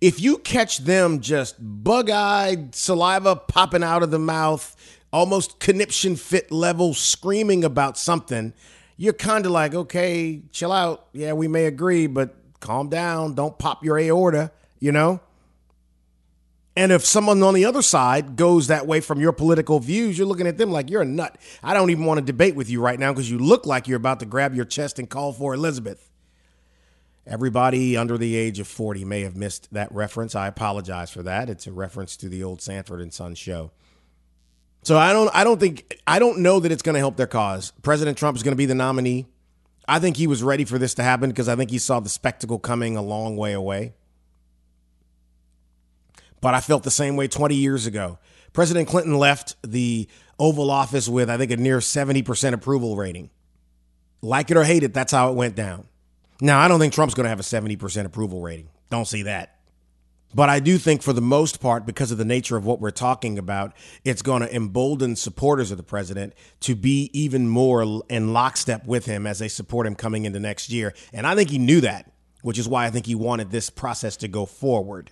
If 0.00 0.20
you 0.20 0.38
catch 0.38 0.78
them 0.78 1.20
just 1.20 1.56
bug-eyed, 1.58 2.74
saliva 2.74 3.34
popping 3.34 3.82
out 3.82 4.02
of 4.02 4.10
the 4.10 4.18
mouth, 4.18 4.76
almost 5.10 5.58
conniption 5.58 6.16
fit 6.16 6.52
level 6.52 6.92
screaming 6.92 7.64
about 7.64 7.96
something, 7.96 8.52
you're 8.98 9.14
kind 9.14 9.46
of 9.46 9.52
like, 9.52 9.74
okay, 9.74 10.42
chill 10.52 10.70
out. 10.70 11.06
Yeah, 11.12 11.32
we 11.32 11.48
may 11.48 11.64
agree, 11.64 12.06
but 12.06 12.36
calm 12.60 12.90
down. 12.90 13.34
Don't 13.34 13.58
pop 13.58 13.82
your 13.82 13.98
aorta, 13.98 14.52
you 14.78 14.92
know? 14.92 15.20
And 16.76 16.92
if 16.92 17.06
someone 17.06 17.42
on 17.42 17.54
the 17.54 17.64
other 17.64 17.80
side 17.80 18.36
goes 18.36 18.66
that 18.66 18.86
way 18.86 19.00
from 19.00 19.18
your 19.18 19.32
political 19.32 19.80
views, 19.80 20.18
you're 20.18 20.26
looking 20.26 20.46
at 20.46 20.58
them 20.58 20.70
like 20.70 20.90
you're 20.90 21.02
a 21.02 21.06
nut. 21.06 21.38
I 21.62 21.72
don't 21.72 21.88
even 21.88 22.04
want 22.04 22.18
to 22.18 22.24
debate 22.24 22.54
with 22.54 22.68
you 22.68 22.82
right 22.82 23.00
now 23.00 23.12
because 23.12 23.30
you 23.30 23.38
look 23.38 23.64
like 23.64 23.88
you're 23.88 23.96
about 23.96 24.20
to 24.20 24.26
grab 24.26 24.54
your 24.54 24.66
chest 24.66 24.98
and 24.98 25.08
call 25.08 25.32
for 25.32 25.54
Elizabeth. 25.54 26.10
Everybody 27.26 27.96
under 27.96 28.18
the 28.18 28.36
age 28.36 28.60
of 28.60 28.68
40 28.68 29.04
may 29.06 29.22
have 29.22 29.34
missed 29.34 29.72
that 29.72 29.90
reference. 29.90 30.34
I 30.34 30.46
apologize 30.46 31.10
for 31.10 31.22
that. 31.22 31.48
It's 31.48 31.66
a 31.66 31.72
reference 31.72 32.16
to 32.18 32.28
the 32.28 32.44
old 32.44 32.60
Sanford 32.60 33.00
and 33.00 33.12
Son 33.12 33.34
show. 33.34 33.72
So 34.82 34.96
I 34.96 35.12
don't 35.12 35.28
I 35.34 35.42
don't 35.42 35.58
think 35.58 35.98
I 36.06 36.20
don't 36.20 36.38
know 36.38 36.60
that 36.60 36.70
it's 36.70 36.82
going 36.82 36.94
to 36.94 37.00
help 37.00 37.16
their 37.16 37.26
cause. 37.26 37.72
President 37.82 38.16
Trump 38.16 38.36
is 38.36 38.44
going 38.44 38.52
to 38.52 38.56
be 38.56 38.66
the 38.66 38.74
nominee. 38.74 39.26
I 39.88 39.98
think 39.98 40.16
he 40.16 40.28
was 40.28 40.42
ready 40.42 40.64
for 40.64 40.78
this 40.78 40.94
to 40.94 41.02
happen 41.02 41.30
because 41.30 41.48
I 41.48 41.56
think 41.56 41.70
he 41.70 41.78
saw 41.78 41.98
the 41.98 42.08
spectacle 42.08 42.60
coming 42.60 42.96
a 42.96 43.02
long 43.02 43.36
way 43.36 43.52
away. 43.52 43.94
But 46.40 46.54
I 46.54 46.60
felt 46.60 46.82
the 46.82 46.90
same 46.90 47.16
way 47.16 47.28
20 47.28 47.54
years 47.54 47.86
ago. 47.86 48.18
President 48.52 48.88
Clinton 48.88 49.18
left 49.18 49.56
the 49.62 50.08
Oval 50.38 50.70
Office 50.70 51.08
with, 51.08 51.30
I 51.30 51.36
think, 51.36 51.50
a 51.50 51.56
near 51.56 51.78
70% 51.78 52.52
approval 52.52 52.96
rating. 52.96 53.30
Like 54.22 54.50
it 54.50 54.56
or 54.56 54.64
hate 54.64 54.82
it, 54.82 54.94
that's 54.94 55.12
how 55.12 55.30
it 55.30 55.34
went 55.34 55.54
down. 55.54 55.86
Now, 56.40 56.60
I 56.60 56.68
don't 56.68 56.80
think 56.80 56.92
Trump's 56.92 57.14
going 57.14 57.24
to 57.24 57.30
have 57.30 57.40
a 57.40 57.42
70% 57.42 58.04
approval 58.04 58.40
rating. 58.40 58.68
Don't 58.90 59.06
see 59.06 59.22
that. 59.22 59.56
But 60.34 60.50
I 60.50 60.60
do 60.60 60.76
think, 60.76 61.02
for 61.02 61.12
the 61.12 61.22
most 61.22 61.60
part, 61.60 61.86
because 61.86 62.10
of 62.10 62.18
the 62.18 62.24
nature 62.24 62.56
of 62.56 62.66
what 62.66 62.80
we're 62.80 62.90
talking 62.90 63.38
about, 63.38 63.74
it's 64.04 64.20
going 64.22 64.42
to 64.42 64.54
embolden 64.54 65.16
supporters 65.16 65.70
of 65.70 65.76
the 65.76 65.82
president 65.82 66.34
to 66.60 66.74
be 66.74 67.10
even 67.14 67.48
more 67.48 68.02
in 68.10 68.32
lockstep 68.32 68.86
with 68.86 69.06
him 69.06 69.26
as 69.26 69.38
they 69.38 69.48
support 69.48 69.86
him 69.86 69.94
coming 69.94 70.24
into 70.24 70.40
next 70.40 70.68
year. 70.68 70.92
And 71.12 71.26
I 71.26 71.34
think 71.34 71.48
he 71.48 71.58
knew 71.58 71.80
that, 71.82 72.12
which 72.42 72.58
is 72.58 72.68
why 72.68 72.84
I 72.84 72.90
think 72.90 73.06
he 73.06 73.14
wanted 73.14 73.50
this 73.50 73.70
process 73.70 74.16
to 74.18 74.28
go 74.28 74.44
forward 74.44 75.10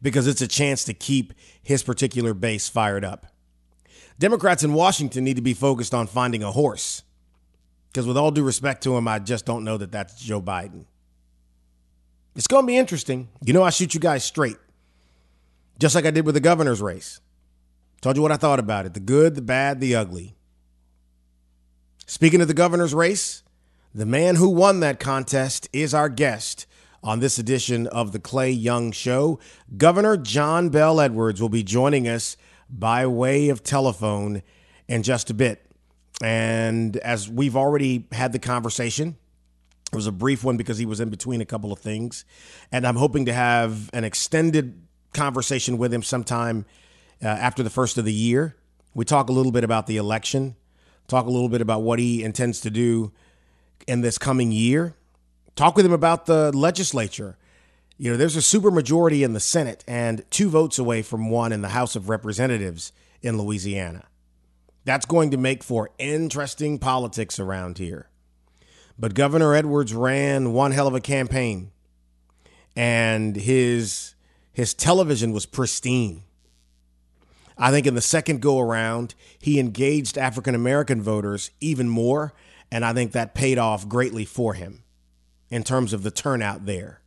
because 0.00 0.26
it's 0.26 0.40
a 0.40 0.48
chance 0.48 0.84
to 0.84 0.94
keep 0.94 1.32
his 1.62 1.82
particular 1.82 2.34
base 2.34 2.68
fired 2.68 3.04
up. 3.04 3.26
Democrats 4.18 4.64
in 4.64 4.72
Washington 4.72 5.24
need 5.24 5.36
to 5.36 5.42
be 5.42 5.54
focused 5.54 5.94
on 5.94 6.06
finding 6.06 6.42
a 6.42 6.52
horse. 6.52 7.02
Because, 7.88 8.06
with 8.06 8.16
all 8.16 8.30
due 8.30 8.42
respect 8.42 8.82
to 8.84 8.96
him, 8.96 9.08
I 9.08 9.18
just 9.18 9.46
don't 9.46 9.64
know 9.64 9.76
that 9.76 9.92
that's 9.92 10.20
Joe 10.20 10.42
Biden. 10.42 10.84
It's 12.36 12.46
going 12.46 12.64
to 12.64 12.66
be 12.66 12.76
interesting. 12.76 13.28
You 13.42 13.52
know, 13.52 13.62
I 13.62 13.70
shoot 13.70 13.94
you 13.94 14.00
guys 14.00 14.24
straight, 14.24 14.58
just 15.78 15.94
like 15.94 16.04
I 16.04 16.10
did 16.10 16.26
with 16.26 16.34
the 16.34 16.40
governor's 16.40 16.82
race. 16.82 17.20
Told 18.00 18.16
you 18.16 18.22
what 18.22 18.30
I 18.30 18.36
thought 18.36 18.60
about 18.60 18.86
it 18.86 18.94
the 18.94 19.00
good, 19.00 19.34
the 19.34 19.42
bad, 19.42 19.80
the 19.80 19.96
ugly. 19.96 20.36
Speaking 22.06 22.40
of 22.40 22.48
the 22.48 22.54
governor's 22.54 22.94
race, 22.94 23.42
the 23.94 24.06
man 24.06 24.36
who 24.36 24.48
won 24.48 24.80
that 24.80 25.00
contest 25.00 25.68
is 25.72 25.92
our 25.92 26.08
guest 26.08 26.66
on 27.02 27.20
this 27.20 27.38
edition 27.38 27.86
of 27.86 28.12
the 28.12 28.18
Clay 28.18 28.50
Young 28.50 28.92
Show. 28.92 29.38
Governor 29.76 30.16
John 30.16 30.68
Bel 30.68 31.00
Edwards 31.00 31.40
will 31.40 31.48
be 31.48 31.62
joining 31.62 32.08
us 32.08 32.36
by 32.68 33.06
way 33.06 33.48
of 33.48 33.62
telephone 33.62 34.42
in 34.88 35.02
just 35.02 35.30
a 35.30 35.34
bit. 35.34 35.64
And 36.22 36.96
as 36.98 37.28
we've 37.28 37.56
already 37.56 38.06
had 38.12 38.32
the 38.32 38.38
conversation, 38.38 39.16
it 39.92 39.94
was 39.94 40.06
a 40.06 40.12
brief 40.12 40.44
one 40.44 40.56
because 40.56 40.78
he 40.78 40.86
was 40.86 41.00
in 41.00 41.08
between 41.08 41.40
a 41.40 41.46
couple 41.46 41.72
of 41.72 41.78
things. 41.78 42.24
And 42.72 42.86
I'm 42.86 42.96
hoping 42.96 43.26
to 43.26 43.32
have 43.32 43.88
an 43.92 44.04
extended 44.04 44.82
conversation 45.14 45.78
with 45.78 45.94
him 45.94 46.02
sometime 46.02 46.66
uh, 47.22 47.28
after 47.28 47.62
the 47.62 47.70
first 47.70 47.96
of 47.96 48.04
the 48.04 48.12
year. 48.12 48.56
We 48.94 49.04
talk 49.04 49.28
a 49.28 49.32
little 49.32 49.52
bit 49.52 49.64
about 49.64 49.86
the 49.86 49.96
election, 49.96 50.56
talk 51.06 51.26
a 51.26 51.30
little 51.30 51.48
bit 51.48 51.60
about 51.60 51.82
what 51.82 51.98
he 51.98 52.22
intends 52.24 52.60
to 52.62 52.70
do 52.70 53.12
in 53.86 54.00
this 54.00 54.18
coming 54.18 54.50
year 54.50 54.94
Talk 55.58 55.74
with 55.74 55.84
him 55.84 55.92
about 55.92 56.26
the 56.26 56.56
legislature. 56.56 57.36
You 57.96 58.12
know, 58.12 58.16
there's 58.16 58.36
a 58.36 58.38
supermajority 58.38 59.24
in 59.24 59.32
the 59.32 59.40
Senate 59.40 59.82
and 59.88 60.24
two 60.30 60.50
votes 60.50 60.78
away 60.78 61.02
from 61.02 61.30
one 61.30 61.50
in 61.50 61.62
the 61.62 61.70
House 61.70 61.96
of 61.96 62.08
Representatives 62.08 62.92
in 63.22 63.38
Louisiana. 63.38 64.04
That's 64.84 65.04
going 65.04 65.32
to 65.32 65.36
make 65.36 65.64
for 65.64 65.90
interesting 65.98 66.78
politics 66.78 67.40
around 67.40 67.78
here. 67.78 68.08
But 68.96 69.14
Governor 69.14 69.52
Edwards 69.52 69.92
ran 69.92 70.52
one 70.52 70.70
hell 70.70 70.86
of 70.86 70.94
a 70.94 71.00
campaign, 71.00 71.72
and 72.76 73.34
his 73.34 74.14
his 74.52 74.74
television 74.74 75.32
was 75.32 75.44
pristine. 75.44 76.22
I 77.56 77.72
think 77.72 77.84
in 77.84 77.96
the 77.96 78.00
second 78.00 78.42
go 78.42 78.60
around, 78.60 79.16
he 79.40 79.58
engaged 79.58 80.18
African 80.18 80.54
American 80.54 81.02
voters 81.02 81.50
even 81.60 81.88
more, 81.88 82.32
and 82.70 82.84
I 82.84 82.92
think 82.92 83.10
that 83.10 83.34
paid 83.34 83.58
off 83.58 83.88
greatly 83.88 84.24
for 84.24 84.54
him 84.54 84.84
in 85.50 85.62
terms 85.62 85.92
of 85.92 86.02
the 86.02 86.10
turnout 86.10 86.66
there. 86.66 87.00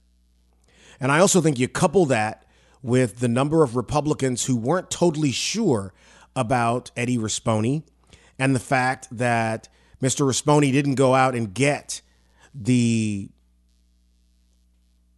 And 0.99 1.11
I 1.11 1.19
also 1.19 1.41
think 1.41 1.59
you 1.59 1.67
couple 1.67 2.05
that 2.07 2.45
with 2.83 3.19
the 3.19 3.27
number 3.27 3.63
of 3.63 3.75
Republicans 3.75 4.45
who 4.45 4.55
weren't 4.55 4.89
totally 4.89 5.31
sure 5.31 5.93
about 6.35 6.91
Eddie 6.95 7.17
Rispone 7.17 7.83
and 8.39 8.55
the 8.55 8.59
fact 8.59 9.07
that 9.11 9.69
Mr. 10.01 10.25
Rispone 10.25 10.71
didn't 10.71 10.95
go 10.95 11.13
out 11.13 11.35
and 11.35 11.53
get 11.53 12.01
the 12.53 13.29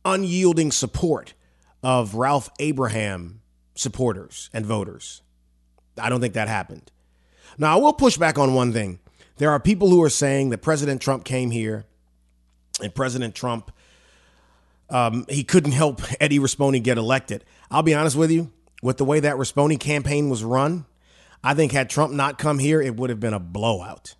unyielding 0.05 0.71
support 0.71 1.33
of 1.81 2.15
Ralph 2.15 2.49
Abraham 2.59 3.41
supporters 3.75 4.49
and 4.53 4.65
voters. 4.65 5.21
I 5.97 6.09
don't 6.09 6.21
think 6.21 6.33
that 6.33 6.47
happened. 6.47 6.91
Now, 7.57 7.77
I 7.77 7.79
will 7.79 7.93
push 7.93 8.17
back 8.17 8.37
on 8.37 8.53
one 8.53 8.73
thing. 8.73 8.99
There 9.37 9.51
are 9.51 9.59
people 9.59 9.89
who 9.89 10.01
are 10.03 10.09
saying 10.09 10.49
that 10.49 10.59
President 10.59 11.01
Trump 11.01 11.23
came 11.23 11.51
here 11.51 11.85
and 12.83 12.93
President 12.93 13.33
Trump, 13.35 13.71
um, 14.89 15.25
he 15.29 15.43
couldn't 15.43 15.71
help 15.71 16.01
Eddie 16.21 16.39
Rispone 16.39 16.81
get 16.83 16.97
elected. 16.97 17.43
I'll 17.71 17.83
be 17.83 17.93
honest 17.93 18.15
with 18.15 18.31
you, 18.31 18.51
with 18.81 18.97
the 18.97 19.05
way 19.05 19.19
that 19.19 19.35
Rispone 19.35 19.79
campaign 19.79 20.29
was 20.29 20.43
run, 20.43 20.85
I 21.43 21.53
think 21.53 21.71
had 21.71 21.89
Trump 21.89 22.13
not 22.13 22.37
come 22.37 22.59
here, 22.59 22.81
it 22.81 22.95
would 22.95 23.09
have 23.09 23.19
been 23.19 23.33
a 23.33 23.39
blowout. 23.39 24.15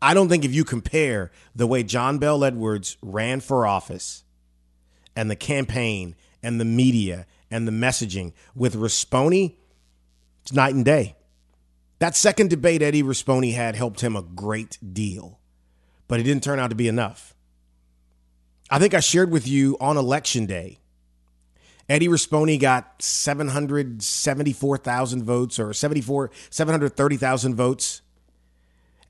I 0.00 0.12
don't 0.12 0.28
think 0.28 0.44
if 0.44 0.54
you 0.54 0.64
compare 0.64 1.30
the 1.56 1.66
way 1.66 1.82
John 1.82 2.18
Bel 2.18 2.44
Edwards 2.44 2.98
ran 3.00 3.40
for 3.40 3.66
office 3.66 4.22
and 5.16 5.30
the 5.30 5.36
campaign 5.36 6.14
and 6.42 6.60
the 6.60 6.64
media 6.66 7.26
and 7.50 7.66
the 7.66 7.72
messaging 7.72 8.34
with 8.54 8.74
Rispone, 8.74 9.54
it's 10.42 10.52
night 10.52 10.74
and 10.74 10.84
day. 10.84 11.16
That 12.04 12.14
second 12.14 12.50
debate 12.50 12.82
Eddie 12.82 13.02
Rispone 13.02 13.54
had 13.54 13.76
helped 13.76 14.02
him 14.02 14.14
a 14.14 14.20
great 14.20 14.76
deal, 14.92 15.40
but 16.06 16.20
it 16.20 16.24
didn't 16.24 16.42
turn 16.42 16.58
out 16.58 16.68
to 16.68 16.76
be 16.76 16.86
enough. 16.86 17.34
I 18.68 18.78
think 18.78 18.92
I 18.92 19.00
shared 19.00 19.30
with 19.30 19.48
you 19.48 19.78
on 19.80 19.96
election 19.96 20.44
day. 20.44 20.80
Eddie 21.88 22.08
Rispone 22.08 22.60
got 22.60 23.00
774,000 23.00 25.24
votes 25.24 25.58
or 25.58 25.72
74 25.72 26.30
730,000 26.50 27.54
votes. 27.54 28.02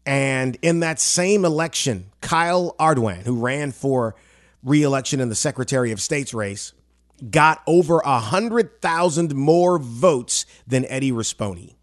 And 0.06 0.56
in 0.62 0.78
that 0.78 1.00
same 1.00 1.44
election, 1.44 2.12
Kyle 2.20 2.76
Ardoin, 2.78 3.24
who 3.24 3.40
ran 3.40 3.72
for 3.72 4.14
reelection 4.62 5.18
in 5.18 5.30
the 5.30 5.34
Secretary 5.34 5.90
of 5.90 6.00
State's 6.00 6.32
race, 6.32 6.72
got 7.28 7.60
over 7.66 8.00
100,000 8.04 9.34
more 9.34 9.80
votes 9.80 10.46
than 10.64 10.84
Eddie 10.84 11.10
Rispone. 11.10 11.74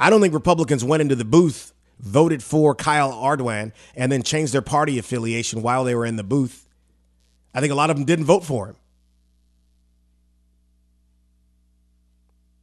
I 0.00 0.10
don't 0.10 0.20
think 0.20 0.34
Republicans 0.34 0.84
went 0.84 1.00
into 1.00 1.16
the 1.16 1.24
booth, 1.24 1.72
voted 1.98 2.42
for 2.42 2.74
Kyle 2.74 3.12
Ardoin, 3.12 3.72
and 3.94 4.12
then 4.12 4.22
changed 4.22 4.52
their 4.52 4.62
party 4.62 4.98
affiliation 4.98 5.62
while 5.62 5.84
they 5.84 5.94
were 5.94 6.06
in 6.06 6.16
the 6.16 6.24
booth. 6.24 6.68
I 7.54 7.60
think 7.60 7.72
a 7.72 7.76
lot 7.76 7.90
of 7.90 7.96
them 7.96 8.04
didn't 8.04 8.26
vote 8.26 8.44
for 8.44 8.68
him. 8.68 8.76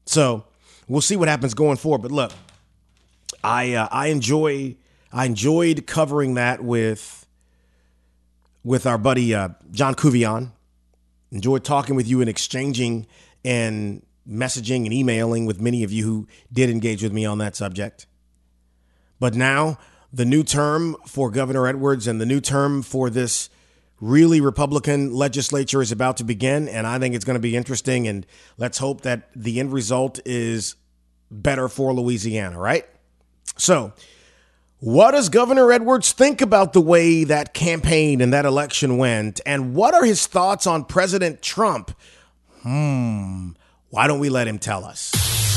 So 0.05 0.45
we'll 0.87 1.01
see 1.01 1.15
what 1.15 1.27
happens 1.27 1.53
going 1.53 1.77
forward. 1.77 2.01
But 2.01 2.11
look, 2.11 2.31
I 3.43 3.73
uh, 3.73 3.87
I 3.91 4.07
enjoy 4.07 4.75
I 5.11 5.25
enjoyed 5.25 5.87
covering 5.87 6.35
that 6.35 6.63
with 6.63 7.25
with 8.63 8.85
our 8.85 8.97
buddy 8.97 9.33
uh, 9.33 9.49
John 9.71 9.95
Couvillon. 9.95 10.51
Enjoyed 11.31 11.65
talking 11.65 11.95
with 11.95 12.07
you 12.07 12.21
and 12.21 12.29
exchanging 12.29 13.07
and 13.43 14.04
messaging 14.29 14.85
and 14.85 14.93
emailing 14.93 15.45
with 15.45 15.61
many 15.61 15.83
of 15.83 15.91
you 15.91 16.03
who 16.03 16.27
did 16.51 16.69
engage 16.69 17.03
with 17.03 17.13
me 17.13 17.25
on 17.25 17.37
that 17.37 17.55
subject. 17.55 18.07
But 19.19 19.35
now 19.35 19.77
the 20.11 20.25
new 20.25 20.43
term 20.43 20.95
for 21.05 21.29
Governor 21.29 21.67
Edwards 21.67 22.07
and 22.07 22.19
the 22.19 22.25
new 22.25 22.41
term 22.41 22.81
for 22.81 23.09
this 23.09 23.49
really 23.99 24.41
Republican 24.41 25.13
legislature 25.13 25.81
is 25.81 25.91
about 25.91 26.17
to 26.17 26.23
begin, 26.23 26.67
and 26.67 26.85
I 26.85 26.99
think 26.99 27.15
it's 27.15 27.25
going 27.25 27.35
to 27.35 27.41
be 27.41 27.55
interesting. 27.55 28.07
And 28.07 28.25
let's 28.57 28.77
hope 28.77 29.01
that 29.01 29.29
the 29.35 29.59
end 29.59 29.73
result 29.73 30.19
is 30.25 30.75
better 31.31 31.67
for 31.67 31.93
Louisiana, 31.93 32.59
right? 32.59 32.85
So, 33.57 33.93
what 34.79 35.11
does 35.11 35.29
Governor 35.29 35.71
Edwards 35.71 36.11
think 36.11 36.41
about 36.41 36.73
the 36.73 36.81
way 36.81 37.23
that 37.23 37.53
campaign 37.53 38.21
and 38.21 38.33
that 38.33 38.45
election 38.45 38.97
went? 38.97 39.41
And 39.45 39.73
what 39.73 39.93
are 39.93 40.03
his 40.03 40.27
thoughts 40.27 40.67
on 40.67 40.85
President 40.85 41.41
Trump? 41.41 41.91
Hmm. 42.61 43.51
Why 43.89 44.07
don't 44.07 44.19
we 44.19 44.29
let 44.29 44.47
him 44.47 44.59
tell 44.59 44.83
us? 44.83 45.11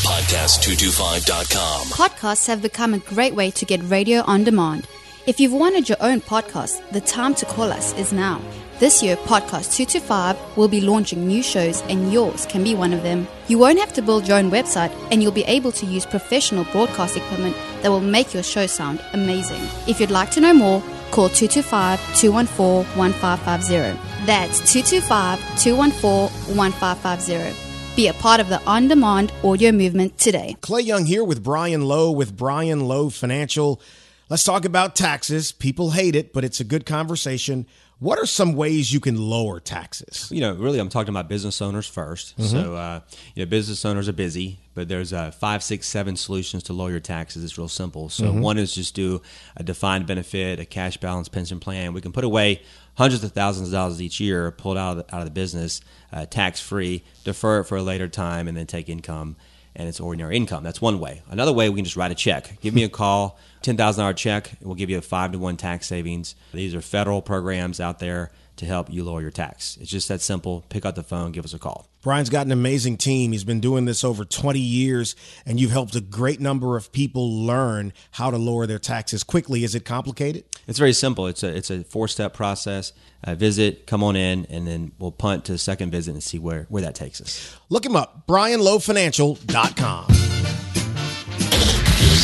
Podcast225.com. 0.05 1.87
Podcasts 1.89 2.47
have 2.47 2.63
become 2.63 2.95
a 2.95 2.99
great 2.99 3.35
way 3.35 3.51
to 3.53 3.65
get 3.65 3.81
radio 3.85 4.23
on 4.23 4.45
demand. 4.45 4.87
If 5.27 5.41
you've 5.41 5.53
wanted 5.53 5.89
your 5.89 5.99
own 6.01 6.21
podcast, 6.21 6.89
the 6.91 7.01
time 7.01 7.35
to 7.37 7.45
call 7.47 7.73
us 7.73 7.93
is 7.99 8.13
now. 8.13 8.41
This 8.79 9.03
year, 9.03 9.17
Podcast 9.17 9.75
225 9.75 10.57
will 10.57 10.69
be 10.69 10.81
launching 10.81 11.27
new 11.27 11.43
shows, 11.43 11.83
and 11.83 12.13
yours 12.13 12.47
can 12.47 12.63
be 12.63 12.75
one 12.75 12.93
of 12.95 13.03
them. 13.03 13.27
You 13.49 13.59
won't 13.59 13.81
have 13.81 13.93
to 13.95 14.03
build 14.03 14.29
your 14.29 14.39
own 14.39 14.51
website, 14.51 14.93
and 15.11 15.21
you'll 15.23 15.33
be 15.33 15.45
able 15.45 15.73
to 15.73 15.85
use 15.87 16.07
professional 16.07 16.65
broadcast 16.65 17.17
equipment 17.17 17.57
that 17.83 17.91
will 17.91 18.01
make 18.01 18.33
your 18.33 18.43
show 18.45 18.67
sound 18.67 19.03
amazing. 19.13 19.61
If 19.87 20.01
you'd 20.01 20.11
like 20.13 20.31
to 20.33 20.41
know 20.41 20.55
more, 20.55 20.81
call 21.11 21.29
225 21.29 21.99
214 22.17 22.97
1550. 22.97 24.25
That's 24.27 24.59
225 24.73 25.41
214 25.61 26.57
1550. 26.57 27.68
Be 27.99 28.07
a 28.07 28.15
part 28.15 28.39
of 28.39 28.49
the 28.49 28.63
on 28.63 28.87
demand 28.87 29.33
audio 29.43 29.73
movement 29.73 30.19
today. 30.19 30.57
Clay 30.61 30.83
Young 30.83 31.05
here 31.05 31.25
with 31.25 31.43
Brian 31.43 31.83
Lowe 31.83 32.13
with 32.13 32.37
Brian 32.37 32.87
Lowe 32.87 33.11
Financial. 33.11 33.81
Let's 34.29 34.45
talk 34.45 34.65
about 34.65 34.95
taxes. 34.95 35.51
People 35.51 35.91
hate 35.91 36.15
it, 36.15 36.33
but 36.33 36.45
it's 36.45 36.61
a 36.61 36.65
good 36.65 36.87
conversation. 36.87 37.67
What 37.99 38.21
are 38.21 38.27
some 38.27 38.53
ways 38.55 38.93
you 38.93 39.01
can 39.01 39.17
lower 39.21 39.59
taxes? 39.59 40.29
You 40.31 40.41
know, 40.41 40.55
really, 40.55 40.79
I'm 40.79 40.91
talking 40.91 41.09
about 41.09 41.29
business 41.29 41.61
owners 41.61 41.91
1st 41.91 42.35
Mm-hmm. 42.37 42.45
So, 42.45 42.77
uh, 42.77 43.01
you 43.35 43.45
know, 43.45 43.51
business 43.51 43.85
owners 43.85 44.09
are 44.09 44.13
busy, 44.13 44.61
but 44.75 44.89
there's 44.89 45.13
uh, 45.13 45.33
five, 45.33 45.65
six, 45.65 45.89
seven 45.89 46.15
solutions 46.15 46.63
to 46.65 46.73
lower 46.73 46.91
your 46.93 47.01
taxes. 47.01 47.43
It's 47.43 47.59
real 47.59 47.67
simple. 47.67 48.11
So, 48.11 48.27
Mm-hmm. 48.27 48.41
one 48.43 48.59
is 48.59 48.73
just 48.73 48.95
do 48.95 49.23
a 49.57 49.65
defined 49.65 50.07
benefit, 50.07 50.61
a 50.61 50.65
cash 50.65 50.99
balance 50.99 51.29
pension 51.29 51.59
plan. 51.59 51.95
We 51.95 52.01
can 52.01 52.13
put 52.13 52.23
away 52.23 52.63
hundreds 52.99 53.23
of 53.23 53.31
thousands 53.33 53.69
of 53.69 53.73
dollars 53.73 54.03
each 54.03 54.19
year, 54.19 54.51
pulled 54.51 54.77
out 54.77 54.99
of 54.99 55.07
the, 55.07 55.15
out 55.15 55.21
of 55.21 55.25
the 55.25 55.31
business, 55.31 55.81
uh, 56.13 56.27
tax 56.27 56.61
free, 56.61 57.05
defer 57.23 57.61
it 57.61 57.65
for 57.65 57.77
a 57.77 57.83
later 57.83 58.09
time, 58.09 58.49
and 58.49 58.57
then 58.57 58.67
take 58.67 58.89
income. 58.89 59.37
And 59.77 59.89
it's 59.89 60.01
ordinary 60.01 60.37
income. 60.37 60.65
That's 60.65 60.83
one 60.83 60.99
way. 60.99 61.23
Another 61.31 61.53
way, 61.53 61.69
we 61.69 61.77
can 61.77 61.85
just 61.85 61.97
write 61.97 62.11
a 62.11 62.17
check. 62.17 62.61
Give 62.61 62.75
me 62.75 62.83
a 62.83 62.89
call, 62.89 63.39
ten 63.63 63.77
thousand 63.77 64.03
dollar 64.03 64.13
check. 64.13 64.51
We'll 64.61 64.75
give 64.75 64.91
you 64.91 64.99
a 64.99 65.03
five 65.03 65.31
to 65.33 65.39
one 65.39 65.57
tax 65.57 65.87
savings. 65.87 66.35
These 66.53 66.75
are 66.75 66.81
federal 66.81 67.23
programs 67.23 67.79
out 67.79 68.01
there 68.01 68.33
to 68.59 68.67
help 68.67 68.93
you 68.93 69.05
lower 69.05 69.21
your 69.21 69.31
tax. 69.31 69.79
It's 69.81 69.91
just 69.91 70.09
that 70.09 70.21
simple. 70.21 70.65
Pick 70.69 70.85
up 70.85 70.95
the 70.95 71.03
phone, 71.03 71.33
give 71.33 71.45
us 71.45 71.55
a 71.55 71.59
call. 71.59 71.89
Brian's 72.03 72.31
got 72.31 72.47
an 72.47 72.53
amazing 72.53 72.97
team. 72.97 73.33
He's 73.33 73.45
been 73.45 73.61
doing 73.61 73.85
this 73.85 74.05
over 74.05 74.25
20 74.25 74.61
years, 74.61 75.17
and 75.45 75.59
you've 75.59 75.73
helped 75.73 75.95
a 75.97 76.01
great 76.01 76.41
number 76.41 76.77
of 76.77 76.93
people 76.93 77.45
learn 77.45 77.93
how 78.13 78.31
to 78.31 78.37
lower 78.37 78.67
their 78.67 78.79
taxes 78.79 79.25
quickly. 79.25 79.65
Is 79.65 79.75
it 79.75 79.85
complicated? 79.85 80.45
It's 80.67 80.79
very 80.79 80.93
simple. 80.93 81.27
It's 81.27 81.43
a 81.43 81.49
it's 81.55 81.71
a 81.71 81.83
four 81.85 82.07
step 82.09 82.35
process. 82.35 82.93
Uh, 83.25 83.35
visit, 83.35 83.87
come 83.87 84.05
on 84.05 84.15
in, 84.15 84.47
and 84.47 84.67
then 84.67 84.93
we'll 84.99 85.11
punt 85.11 85.45
to 85.47 85.53
the 85.53 85.59
second 85.59 85.91
visit 85.91 86.13
and 86.13 86.23
see 86.23 86.39
where 86.39 86.67
where 86.69 86.83
that 86.83 86.95
takes 86.95 87.21
us. 87.21 87.57
Look 87.69 87.85
him 87.85 87.97
up, 87.97 88.27
brianlowfinancial.com. 88.29 90.05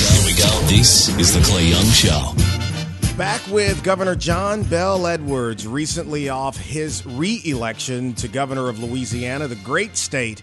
Here 0.05 0.25
we 0.25 0.37
go. 0.39 0.61
This 0.69 1.09
is 1.19 1.35
the 1.35 1.41
Clay 1.43 1.65
Young 1.65 1.87
Show. 1.87 2.54
Back 3.17 3.47
with 3.47 3.85
Governor 3.85 4.17
John 4.17 4.65
Bel 4.65 5.07
Edwards, 5.07 5.69
recently 5.69 6.31
off 6.31 6.57
his 6.57 7.07
re 7.07 7.41
election 7.45 8.13
to 8.15 8.27
governor 8.27 8.69
of 8.69 8.83
Louisiana, 8.83 9.47
the 9.47 9.55
great 9.55 9.97
state 9.97 10.43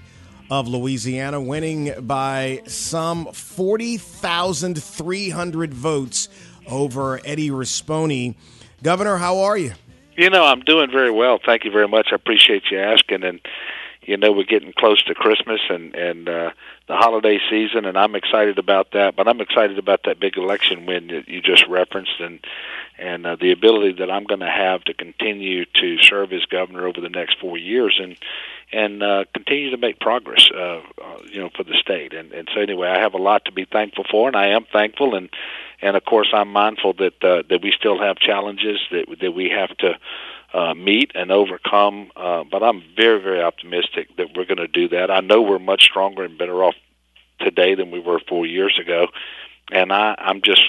of 0.50 0.70
Louisiana, 0.70 1.42
winning 1.42 1.94
by 2.00 2.62
some 2.68 3.26
40,300 3.26 5.74
votes 5.74 6.30
over 6.66 7.20
Eddie 7.26 7.50
Rispone. 7.50 8.36
Governor, 8.82 9.18
how 9.18 9.40
are 9.40 9.58
you? 9.58 9.74
You 10.16 10.30
know, 10.30 10.46
I'm 10.46 10.62
doing 10.62 10.90
very 10.90 11.12
well. 11.12 11.40
Thank 11.46 11.66
you 11.66 11.72
very 11.72 11.90
much. 11.90 12.08
I 12.14 12.16
appreciate 12.16 12.72
you 12.72 12.80
asking. 12.80 13.26
And 13.26 13.42
you 14.04 14.16
know, 14.16 14.32
we're 14.32 14.46
getting 14.46 14.72
close 14.78 15.04
to 15.04 15.14
Christmas 15.14 15.60
and 15.70 15.94
and 15.94 16.30
uh, 16.30 16.52
the 16.92 16.98
holiday 16.98 17.40
season, 17.50 17.86
and 17.86 17.98
I'm 17.98 18.16
excited 18.16 18.60
about 18.60 18.92
that. 18.92 19.16
But 19.16 19.30
I'm 19.30 19.40
excited 19.40 19.80
about 19.80 20.02
that 20.04 20.20
big 20.20 20.38
election 20.38 20.86
win 20.86 21.08
that 21.08 21.30
you 21.30 21.42
just 21.42 21.66
referenced, 21.68 22.20
and 22.20 22.46
and 23.00 23.26
uh, 23.26 23.38
the 23.40 23.54
ability 23.54 23.94
that 24.00 24.12
I'm 24.12 24.26
going 24.26 24.42
to 24.42 24.50
have 24.50 24.84
to 24.84 24.94
continue 24.94 25.64
to 25.64 25.98
serve 26.00 26.34
as 26.34 26.44
governor 26.48 26.86
over 26.86 27.00
the 27.00 27.08
next 27.08 27.40
four 27.40 27.58
years, 27.58 27.98
and 28.04 28.18
and 28.74 29.02
uh, 29.02 29.24
continue 29.34 29.70
to 29.70 29.78
make 29.78 30.02
progress, 30.02 30.50
uh, 30.54 30.82
uh, 31.02 31.20
you 31.32 31.40
know, 31.40 31.50
for 31.56 31.64
the 31.64 31.76
state. 31.82 32.14
And 32.14 32.34
and 32.34 32.50
so 32.54 32.60
anyway, 32.60 32.90
I 32.90 33.00
have 33.00 33.14
a 33.14 33.22
lot 33.22 33.46
to 33.46 33.54
be 33.54 33.64
thankful 33.64 34.04
for, 34.12 34.28
and 34.28 34.36
I 34.36 34.48
am 34.48 34.66
thankful, 34.66 35.16
and 35.16 35.30
and 35.82 35.96
of 35.96 36.04
course 36.04 36.32
I'm 36.34 36.52
mindful 36.52 36.92
that 36.96 37.24
uh, 37.24 37.44
that 37.50 37.62
we 37.64 37.72
still 37.72 38.00
have 38.00 38.18
challenges 38.18 38.80
that 38.92 39.06
that 39.22 39.32
we 39.32 39.50
have 39.50 39.78
to 39.78 39.98
uh, 40.54 40.74
meet 40.74 41.12
and 41.16 41.32
overcome. 41.32 42.12
Uh, 42.16 42.44
but 42.50 42.64
I'm 42.64 42.84
very, 42.96 43.22
very 43.22 43.42
optimistic 43.42 44.16
that 44.18 44.36
we're 44.36 44.46
going 44.46 44.58
to 44.58 44.68
do 44.68 44.90
that. 44.90 45.10
I 45.10 45.22
know 45.22 45.42
we're 45.42 45.60
much 45.60 45.84
stronger 45.84 46.24
and 46.24 46.38
better 46.38 46.64
off 46.64 46.76
today 47.40 47.76
than 47.76 47.92
we 47.92 48.00
were 48.00 48.20
four 48.28 48.46
years 48.46 48.78
ago, 48.80 49.08
and 49.72 49.92
I, 49.92 50.16
I'm 50.18 50.42
just 50.42 50.62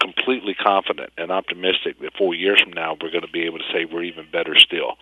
completely 0.00 0.54
confident 0.54 1.12
and 1.18 1.30
optimistic 1.30 2.00
that 2.00 2.16
four 2.16 2.34
years 2.34 2.60
from 2.62 2.72
now 2.72 2.96
we're 3.00 3.10
going 3.10 3.20
to 3.20 3.30
be 3.30 3.42
able 3.42 3.58
to 3.58 3.64
say 3.72 3.84
we're 3.84 4.02
even 4.02 4.26
better 4.32 4.58
still 4.58 4.96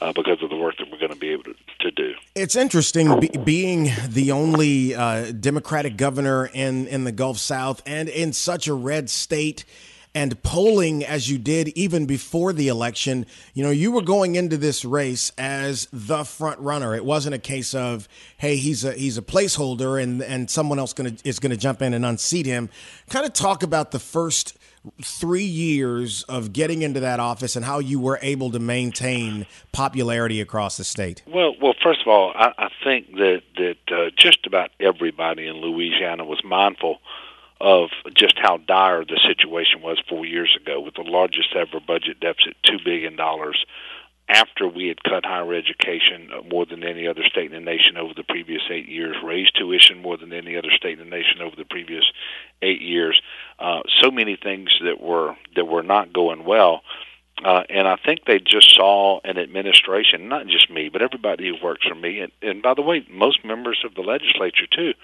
uh, 0.00 0.12
because 0.12 0.42
of 0.42 0.50
the 0.50 0.56
work 0.56 0.76
that 0.78 0.90
we're 0.90 0.98
going 0.98 1.12
to 1.12 1.18
be 1.18 1.28
able 1.28 1.44
to, 1.44 1.54
to 1.78 1.90
do. 1.92 2.14
It's 2.34 2.56
interesting 2.56 3.20
be, 3.20 3.28
being 3.28 3.90
the 4.08 4.32
only 4.32 4.94
uh, 4.94 5.30
Democratic 5.32 5.96
governor 5.96 6.50
in, 6.52 6.88
in 6.88 7.04
the 7.04 7.12
Gulf 7.12 7.38
South 7.38 7.80
and 7.86 8.08
in 8.08 8.32
such 8.32 8.66
a 8.66 8.74
red 8.74 9.08
state 9.08 9.64
and 10.14 10.42
polling 10.42 11.04
as 11.04 11.30
you 11.30 11.38
did 11.38 11.68
even 11.68 12.06
before 12.06 12.52
the 12.52 12.68
election, 12.68 13.26
you 13.54 13.62
know, 13.62 13.70
you 13.70 13.92
were 13.92 14.02
going 14.02 14.34
into 14.34 14.56
this 14.56 14.84
race 14.84 15.30
as 15.38 15.88
the 15.92 16.24
front 16.24 16.58
runner. 16.58 16.94
It 16.94 17.04
wasn't 17.04 17.34
a 17.34 17.38
case 17.38 17.74
of, 17.74 18.08
hey, 18.36 18.56
he's 18.56 18.84
a 18.84 18.92
he's 18.92 19.18
a 19.18 19.22
placeholder 19.22 20.02
and 20.02 20.22
and 20.22 20.50
someone 20.50 20.78
else 20.78 20.92
gonna 20.92 21.14
is 21.24 21.38
gonna 21.38 21.56
jump 21.56 21.80
in 21.82 21.94
and 21.94 22.04
unseat 22.04 22.46
him. 22.46 22.70
Kind 23.08 23.24
of 23.24 23.32
talk 23.32 23.62
about 23.62 23.92
the 23.92 24.00
first 24.00 24.56
three 25.02 25.44
years 25.44 26.22
of 26.24 26.52
getting 26.52 26.82
into 26.82 27.00
that 27.00 27.20
office 27.20 27.54
and 27.54 27.64
how 27.64 27.78
you 27.78 28.00
were 28.00 28.18
able 28.22 28.50
to 28.50 28.58
maintain 28.58 29.46
popularity 29.72 30.40
across 30.40 30.78
the 30.78 30.84
state. 30.84 31.22
Well, 31.26 31.54
well, 31.60 31.74
first 31.82 32.00
of 32.00 32.08
all, 32.08 32.32
I, 32.34 32.52
I 32.56 32.68
think 32.82 33.12
that 33.12 33.42
that 33.56 33.76
uh, 33.92 34.10
just 34.16 34.46
about 34.46 34.70
everybody 34.80 35.46
in 35.46 35.56
Louisiana 35.56 36.24
was 36.24 36.42
mindful 36.42 36.98
of 37.60 37.90
just 38.14 38.38
how 38.38 38.56
dire 38.56 39.04
the 39.04 39.20
situation 39.26 39.82
was 39.82 40.02
four 40.08 40.24
years 40.24 40.56
ago 40.60 40.80
with 40.80 40.94
the 40.94 41.02
largest 41.02 41.54
ever 41.54 41.80
budget 41.80 42.20
deficit, 42.20 42.56
$2 42.64 42.84
billion, 42.84 43.18
after 44.30 44.68
we 44.68 44.86
had 44.86 45.02
cut 45.02 45.24
higher 45.24 45.52
education 45.52 46.30
more 46.48 46.64
than 46.64 46.84
any 46.84 47.06
other 47.06 47.22
state 47.24 47.52
in 47.52 47.64
the 47.64 47.70
nation 47.70 47.96
over 47.96 48.14
the 48.14 48.22
previous 48.22 48.62
eight 48.70 48.88
years, 48.88 49.16
raised 49.24 49.56
tuition 49.56 50.00
more 50.00 50.16
than 50.16 50.32
any 50.32 50.56
other 50.56 50.70
state 50.70 50.98
in 50.98 51.10
the 51.10 51.16
nation 51.16 51.42
over 51.42 51.56
the 51.56 51.64
previous 51.64 52.04
eight 52.62 52.80
years. 52.80 53.20
Uh, 53.58 53.80
so 54.00 54.10
many 54.10 54.36
things 54.36 54.70
that 54.84 55.00
were 55.00 55.36
that 55.56 55.64
were 55.64 55.82
not 55.82 56.12
going 56.12 56.44
well. 56.44 56.76
Uh, 56.76 57.09
and 57.44 57.88
I 57.88 57.96
think 57.96 58.24
they 58.26 58.38
just 58.38 58.74
saw 58.74 59.20
an 59.24 59.38
administration, 59.38 60.28
not 60.28 60.46
just 60.46 60.70
me, 60.70 60.88
but 60.88 61.02
everybody 61.02 61.48
who 61.48 61.64
works 61.64 61.86
for 61.86 61.94
me. 61.94 62.20
And, 62.20 62.32
and 62.42 62.62
by 62.62 62.74
the 62.74 62.82
way, 62.82 63.06
most 63.10 63.44
members 63.44 63.82
of 63.84 63.94
the 63.94 64.02
legislature, 64.02 64.66
too, 64.70 64.94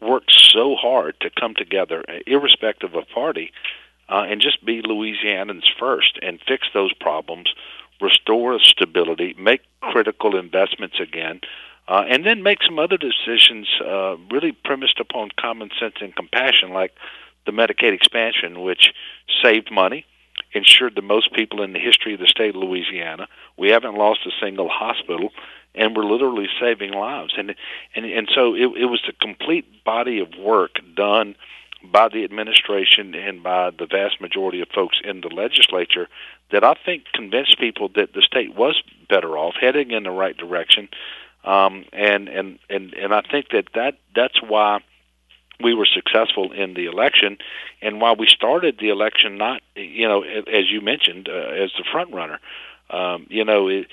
worked 0.00 0.32
so 0.32 0.74
hard 0.76 1.16
to 1.20 1.30
come 1.30 1.54
together, 1.54 2.04
uh, 2.08 2.18
irrespective 2.26 2.94
of 2.94 3.08
party, 3.08 3.52
uh, 4.08 4.24
and 4.28 4.40
just 4.40 4.64
be 4.64 4.82
Louisianans 4.82 5.64
first 5.78 6.18
and 6.22 6.40
fix 6.46 6.66
those 6.72 6.92
problems, 6.94 7.52
restore 8.00 8.58
stability, 8.60 9.34
make 9.38 9.62
critical 9.80 10.36
investments 10.36 10.96
again, 11.00 11.40
uh, 11.88 12.04
and 12.08 12.24
then 12.24 12.42
make 12.42 12.58
some 12.62 12.78
other 12.78 12.96
decisions 12.96 13.68
uh, 13.84 14.16
really 14.30 14.52
premised 14.52 15.00
upon 15.00 15.30
common 15.38 15.70
sense 15.80 15.94
and 16.00 16.14
compassion, 16.14 16.70
like 16.70 16.94
the 17.46 17.52
Medicaid 17.52 17.92
expansion, 17.92 18.60
which 18.60 18.92
saved 19.42 19.70
money, 19.72 20.04
insured 20.52 20.94
the 20.94 21.02
most 21.02 21.32
people 21.32 21.62
in 21.62 21.72
the 21.72 21.78
history 21.78 22.14
of 22.14 22.20
the 22.20 22.26
state 22.26 22.50
of 22.50 22.62
Louisiana. 22.62 23.28
We 23.56 23.70
haven't 23.70 23.94
lost 23.94 24.20
a 24.26 24.30
single 24.44 24.68
hospital, 24.68 25.30
and 25.74 25.96
we're 25.96 26.04
literally 26.04 26.48
saving 26.60 26.92
lives. 26.92 27.34
And 27.36 27.54
and 27.94 28.04
and 28.04 28.28
so 28.34 28.54
it, 28.54 28.68
it 28.76 28.86
was 28.86 29.02
a 29.08 29.12
complete 29.12 29.84
body 29.84 30.20
of 30.20 30.28
work 30.38 30.78
done 30.94 31.36
by 31.84 32.08
the 32.08 32.24
administration 32.24 33.14
and 33.14 33.42
by 33.42 33.70
the 33.70 33.86
vast 33.86 34.20
majority 34.20 34.60
of 34.60 34.68
folks 34.74 34.98
in 35.04 35.20
the 35.20 35.28
legislature 35.28 36.08
that 36.50 36.64
I 36.64 36.74
think 36.74 37.04
convinced 37.14 37.58
people 37.58 37.88
that 37.94 38.14
the 38.14 38.22
state 38.22 38.54
was 38.54 38.82
better 39.08 39.38
off, 39.38 39.54
heading 39.60 39.92
in 39.92 40.02
the 40.02 40.10
right 40.10 40.36
direction. 40.36 40.88
Um, 41.44 41.84
and 41.92 42.28
and 42.28 42.58
and 42.68 42.94
and 42.94 43.14
I 43.14 43.22
think 43.22 43.50
that 43.50 43.66
that 43.74 43.98
that's 44.14 44.42
why 44.42 44.80
we 45.60 45.74
were 45.74 45.86
successful 45.86 46.52
in 46.52 46.74
the 46.74 46.86
election, 46.86 47.38
and 47.82 48.00
while 48.00 48.16
we 48.16 48.26
started 48.26 48.78
the 48.78 48.90
election 48.90 49.36
not, 49.36 49.60
you 49.74 50.06
know, 50.06 50.22
as 50.22 50.70
you 50.70 50.80
mentioned, 50.80 51.28
uh, 51.28 51.32
as 51.32 51.72
the 51.76 51.84
front 51.90 52.12
runner, 52.12 52.38
um, 52.90 53.26
you 53.28 53.44
know, 53.44 53.68
it, 53.68 53.86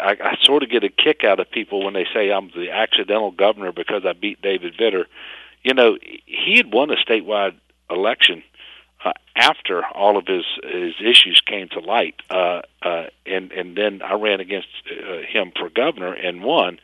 I, 0.00 0.16
I 0.22 0.36
sort 0.42 0.62
of 0.62 0.70
get 0.70 0.84
a 0.84 0.88
kick 0.88 1.24
out 1.24 1.40
of 1.40 1.50
people 1.50 1.84
when 1.84 1.94
they 1.94 2.06
say 2.12 2.30
I'm 2.30 2.50
the 2.54 2.70
accidental 2.70 3.30
governor 3.30 3.72
because 3.72 4.04
I 4.04 4.12
beat 4.12 4.40
David 4.42 4.74
Vitter. 4.74 5.06
You 5.62 5.74
know, 5.74 5.98
he 6.26 6.56
had 6.56 6.72
won 6.72 6.90
a 6.90 6.96
statewide 6.96 7.56
election 7.90 8.42
uh, 9.04 9.12
after 9.34 9.84
all 9.84 10.16
of 10.16 10.26
his 10.26 10.44
his 10.62 10.94
issues 11.00 11.40
came 11.44 11.68
to 11.68 11.80
light, 11.80 12.16
uh, 12.30 12.62
uh, 12.82 13.06
and 13.26 13.52
and 13.52 13.76
then 13.76 14.02
I 14.02 14.14
ran 14.14 14.40
against 14.40 14.68
uh, 14.90 15.18
him 15.28 15.52
for 15.58 15.68
governor 15.68 16.12
and 16.12 16.42
won. 16.42 16.78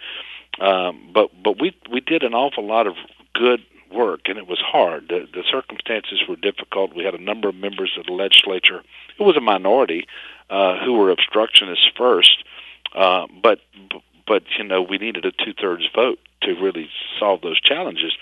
Um, 0.61 1.11
but 1.15 1.31
but 1.43 1.61
we 1.61 1.77
we 1.91 2.01
did 2.01 2.23
an 2.23 2.35
awful 2.35 2.67
lot 2.67 2.87
of 2.87 2.95
good 3.35 3.63
work, 3.93 4.23
and 4.27 4.39
it 4.39 4.47
was 4.47 4.61
hard. 4.61 5.09
The, 5.09 5.27
the 5.33 5.45
circumstances 5.51 6.23
were 6.29 6.37
difficult. 6.37 6.95
We 6.95 7.05
had 7.05 7.15
a 7.15 7.23
number 7.23 7.49
of 7.49 7.55
members 7.55 7.97
of 7.99 8.07
the 8.07 8.13
legislature. 8.13 8.83
It 9.19 9.23
was 9.23 9.37
a 9.37 9.41
minority 9.41 10.07
uh, 10.51 10.79
who 10.85 10.95
were 10.95 11.11
obstructionists 11.11 11.89
first, 11.97 12.45
uh, 12.95 13.27
but 13.43 13.61
but 14.27 14.43
you 14.59 14.65
know 14.65 14.83
we 14.83 14.99
needed 14.99 15.25
a 15.25 15.33
two 15.33 15.53
thirds 15.61 15.89
vote 15.95 16.19
to 16.43 16.53
really 16.55 16.89
solve 17.19 17.41
those 17.43 17.61
challenges, 17.61 18.13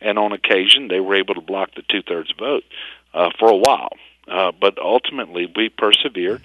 and 0.00 0.18
on 0.18 0.32
occasion 0.32 0.88
they 0.88 1.00
were 1.00 1.14
able 1.14 1.34
to 1.34 1.40
block 1.40 1.74
the 1.74 1.82
two 1.88 2.02
thirds 2.02 2.32
vote 2.38 2.64
uh, 3.14 3.30
for 3.38 3.48
a 3.48 3.56
while. 3.56 3.92
Uh, 4.26 4.52
but 4.60 4.78
ultimately, 4.78 5.50
we 5.56 5.70
persevered 5.70 6.42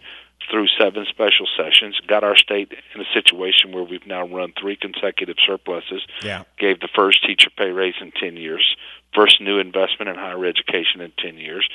through 0.50 0.68
seven 0.80 1.06
special 1.10 1.48
sessions, 1.58 2.00
got 2.08 2.24
our 2.24 2.36
state 2.36 2.72
in 2.94 3.02
a 3.02 3.06
situation 3.14 3.72
where 3.72 3.84
we've 3.84 4.06
now 4.06 4.28
run 4.28 4.54
three 4.60 4.76
consecutive 4.76 5.38
surpluses, 5.46 6.06
yeah. 6.22 6.44
gave 6.60 6.80
the 6.80 6.90
first 6.96 7.26
teacher 7.26 7.50
pay 7.56 7.70
raise 7.70 7.96
in 8.02 8.12
10 8.12 8.38
years, 8.38 8.76
first 9.16 9.42
new 9.42 9.60
investment 9.60 10.10
in 10.10 10.16
higher 10.16 10.46
education 10.46 11.02
in 11.02 11.12
10 11.18 11.38
years, 11.38 11.68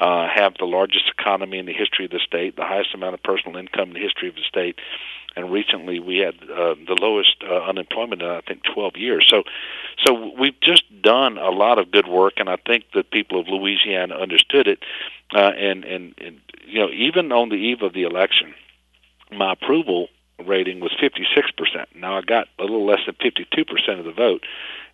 uh, 0.00 0.26
have 0.28 0.54
the 0.58 0.64
largest 0.64 1.04
economy 1.18 1.58
in 1.58 1.66
the 1.66 1.72
history 1.72 2.04
of 2.04 2.10
the 2.10 2.20
state, 2.24 2.56
the 2.56 2.64
highest 2.64 2.94
amount 2.94 3.14
of 3.14 3.22
personal 3.22 3.56
income 3.58 3.88
in 3.88 3.94
the 3.94 4.00
history 4.00 4.28
of 4.28 4.34
the 4.34 4.44
state, 4.48 4.78
and 5.36 5.50
recently 5.50 5.98
we 5.98 6.18
had 6.18 6.34
uh, 6.42 6.74
the 6.86 6.96
lowest 7.00 7.36
uh, 7.48 7.62
unemployment 7.62 8.22
in 8.22 8.28
I 8.28 8.40
think 8.40 8.62
12 8.74 8.96
years. 8.96 9.26
So, 9.28 9.44
so 10.04 10.32
we've 10.38 10.58
just 10.60 10.84
done 11.02 11.38
a 11.38 11.50
lot 11.50 11.78
of 11.78 11.90
good 11.90 12.06
work, 12.06 12.34
and 12.36 12.48
I 12.48 12.56
think 12.56 12.84
the 12.92 13.02
people 13.02 13.40
of 13.40 13.48
Louisiana 13.48 14.14
understood 14.14 14.66
it. 14.66 14.80
Uh, 15.34 15.52
and, 15.56 15.84
and 15.84 16.14
and 16.18 16.40
you 16.66 16.78
know, 16.78 16.90
even 16.90 17.32
on 17.32 17.48
the 17.48 17.56
eve 17.56 17.82
of 17.82 17.92
the 17.92 18.02
election, 18.02 18.54
my 19.30 19.52
approval 19.52 20.08
rating 20.46 20.80
was 20.80 20.92
56%. 21.00 21.86
Now 21.94 22.18
I 22.18 22.22
got 22.22 22.48
a 22.58 22.62
little 22.62 22.86
less 22.86 23.00
than 23.06 23.14
52% 23.14 23.98
of 23.98 24.04
the 24.04 24.12
vote. 24.12 24.42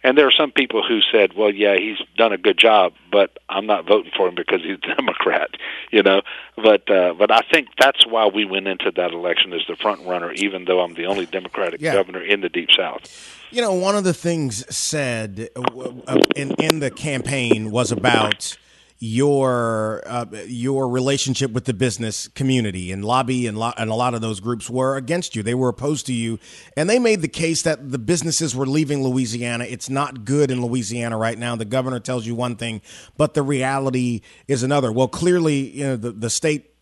And 0.05 0.17
there 0.17 0.27
are 0.29 0.33
some 0.33 0.53
people 0.53 0.83
who 0.87 1.01
said, 1.13 1.33
"Well, 1.35 1.51
yeah, 1.53 1.77
he's 1.77 1.99
done 2.17 2.33
a 2.33 2.39
good 2.39 2.57
job, 2.57 2.93
but 3.11 3.37
I'm 3.49 3.67
not 3.67 3.85
voting 3.87 4.13
for 4.17 4.29
him 4.29 4.37
because 4.37 4.61
he's 4.63 4.79
a 4.85 4.95
Democrat," 4.95 5.51
you 5.91 6.03
know. 6.03 6.23
But 6.57 6.89
uh, 6.91 7.15
but 7.19 7.31
I 7.33 7.41
think 7.53 7.69
that's 7.81 8.07
why 8.07 8.27
we 8.27 8.45
went 8.45 8.69
into 8.69 8.93
that 8.95 9.11
election 9.13 9.53
as 9.53 9.63
the 9.69 9.75
front 9.77 10.07
runner, 10.07 10.33
even 10.33 10.67
though 10.67 10.81
I'm 10.81 10.95
the 10.95 11.07
only 11.07 11.27
Democratic 11.27 11.81
Yeah. 11.81 11.95
governor 11.95 12.23
in 12.23 12.41
the 12.43 12.49
Deep 12.49 12.69
South. 12.77 13.03
You 13.51 13.61
know, 13.63 13.73
one 13.73 13.97
of 13.97 14.05
the 14.05 14.15
things 14.15 14.65
said 14.75 15.49
uh, 15.57 16.19
in 16.37 16.53
in 16.61 16.79
the 16.79 16.91
campaign 16.93 17.71
was 17.73 17.91
about 17.91 18.57
your 19.01 20.03
uh, 20.07 20.27
your 20.47 20.89
relationship 20.89 21.53
with 21.53 21.67
the 21.67 21.75
business 21.75 22.27
community 22.29 22.91
and 22.91 23.05
lobby 23.05 23.47
and, 23.47 23.57
lo- 23.57 23.73
and 23.77 23.91
a 23.91 23.95
lot 23.95 24.15
of 24.15 24.21
those 24.21 24.41
groups 24.41 24.69
were 24.69 24.97
against 24.97 25.37
you. 25.37 25.43
They 25.43 25.55
were 25.55 25.69
opposed 25.69 26.07
to 26.07 26.13
you, 26.13 26.39
and 26.77 26.91
they 26.91 26.99
made 26.99 27.23
the 27.23 27.29
case 27.29 27.63
that 27.63 27.93
the 27.93 27.99
businesses 27.99 28.57
were 28.57 28.67
leaving 28.67 29.05
Louisiana. 29.05 29.65
It's 29.65 29.89
not 29.89 30.25
good 30.25 30.51
in 30.51 30.65
Louisiana 30.65 31.17
right 31.17 31.39
now. 31.39 31.55
The 31.55 31.65
governor 31.65 32.01
tells 32.01 32.27
you 32.27 32.35
one 32.35 32.57
thing, 32.57 32.83
but 33.17 33.35
the 33.35 33.43
reality 33.43 34.23
is 34.49 34.65
another. 34.65 34.91
Well, 34.91 35.09
clearly, 35.09 35.71
you 35.71 35.85
know, 35.85 35.97
the 35.97 36.11
the 36.11 36.31
state 36.31 36.73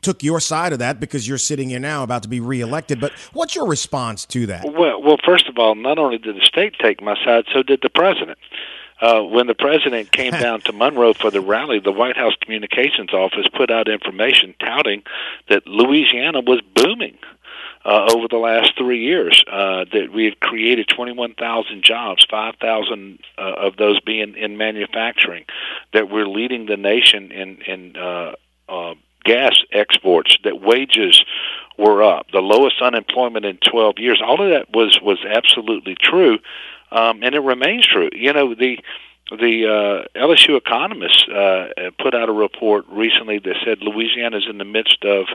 took 0.00 0.22
your 0.22 0.40
side 0.40 0.72
of 0.72 0.78
that 0.78 1.00
because 1.00 1.28
you're 1.28 1.36
sitting 1.38 1.68
here 1.68 1.80
now 1.80 2.02
about 2.02 2.22
to 2.22 2.28
be 2.28 2.40
reelected. 2.40 3.00
But 3.00 3.12
what's 3.32 3.54
your 3.54 3.66
response 3.66 4.24
to 4.26 4.46
that? 4.46 4.64
Well, 4.64 5.02
well, 5.02 5.16
first 5.22 5.48
of 5.48 5.58
all, 5.58 5.74
not 5.74 5.98
only 5.98 6.18
did 6.18 6.36
the 6.36 6.44
state 6.44 6.76
take 6.80 7.02
my 7.02 7.16
side, 7.24 7.44
so 7.52 7.62
did 7.62 7.80
the 7.82 7.90
president. 7.90 8.38
Uh, 9.00 9.22
when 9.22 9.46
the 9.46 9.54
president 9.54 10.10
came 10.12 10.32
down 10.40 10.60
to 10.62 10.72
Monroe 10.72 11.14
for 11.14 11.30
the 11.30 11.40
rally, 11.40 11.78
the 11.78 11.92
White 11.92 12.16
House 12.16 12.34
Communications 12.40 13.12
Office 13.12 13.46
put 13.54 13.70
out 13.70 13.88
information 13.88 14.54
touting 14.58 15.02
that 15.48 15.66
Louisiana 15.66 16.40
was 16.40 16.60
booming 16.74 17.18
uh, 17.84 18.08
over 18.14 18.28
the 18.28 18.36
last 18.36 18.76
three 18.76 19.02
years. 19.02 19.42
Uh, 19.50 19.84
that 19.92 20.12
we 20.12 20.24
had 20.24 20.40
created 20.40 20.88
21,000 20.88 21.82
jobs, 21.82 22.26
5,000 22.30 23.18
uh, 23.36 23.40
of 23.40 23.76
those 23.76 24.00
being 24.00 24.36
in 24.36 24.56
manufacturing. 24.56 25.44
That 25.92 26.10
we're 26.10 26.28
leading 26.28 26.66
the 26.66 26.76
nation 26.76 27.30
in 27.32 27.62
in 27.62 27.96
uh, 27.96 28.32
uh, 28.68 28.94
gas 29.24 29.56
exports. 29.72 30.36
That 30.44 30.60
wages 30.60 31.24
were 31.78 32.02
up, 32.02 32.26
the 32.32 32.40
lowest 32.40 32.82
unemployment 32.82 33.44
in 33.44 33.58
12 33.58 33.98
years. 33.98 34.20
All 34.24 34.42
of 34.42 34.50
that 34.50 34.70
was 34.74 35.00
was 35.00 35.18
absolutely 35.24 35.96
true, 36.00 36.38
um, 36.90 37.22
and 37.22 37.34
it 37.34 37.40
remains 37.40 37.86
true. 37.86 38.10
You 38.12 38.32
know 38.32 38.54
the 38.54 38.78
the 39.30 40.06
uh, 40.16 40.18
LSU 40.18 40.56
economists 40.56 41.28
uh, 41.28 41.68
put 41.98 42.14
out 42.14 42.30
a 42.30 42.32
report 42.32 42.86
recently 42.88 43.38
that 43.38 43.56
said 43.62 43.78
Louisiana 43.82 44.38
is 44.38 44.46
in 44.48 44.58
the 44.58 44.64
midst 44.64 45.04
of 45.04 45.26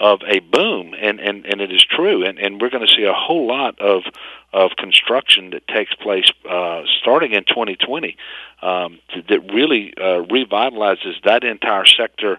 of 0.00 0.20
a 0.26 0.40
boom, 0.40 0.94
and 1.00 1.20
and 1.20 1.46
and 1.46 1.60
it 1.60 1.72
is 1.72 1.84
true, 1.84 2.24
and 2.24 2.38
and 2.38 2.60
we're 2.60 2.70
going 2.70 2.86
to 2.86 2.92
see 2.92 3.04
a 3.04 3.12
whole 3.12 3.46
lot 3.46 3.78
of 3.80 4.02
of 4.52 4.72
construction 4.76 5.50
that 5.50 5.66
takes 5.68 5.94
place 5.94 6.30
uh, 6.48 6.82
starting 7.00 7.32
in 7.32 7.44
2020 7.44 8.16
um, 8.62 8.98
that 9.28 9.40
really 9.52 9.94
uh, 9.96 10.22
revitalizes 10.24 11.22
that 11.24 11.44
entire 11.44 11.84
sector 11.84 12.38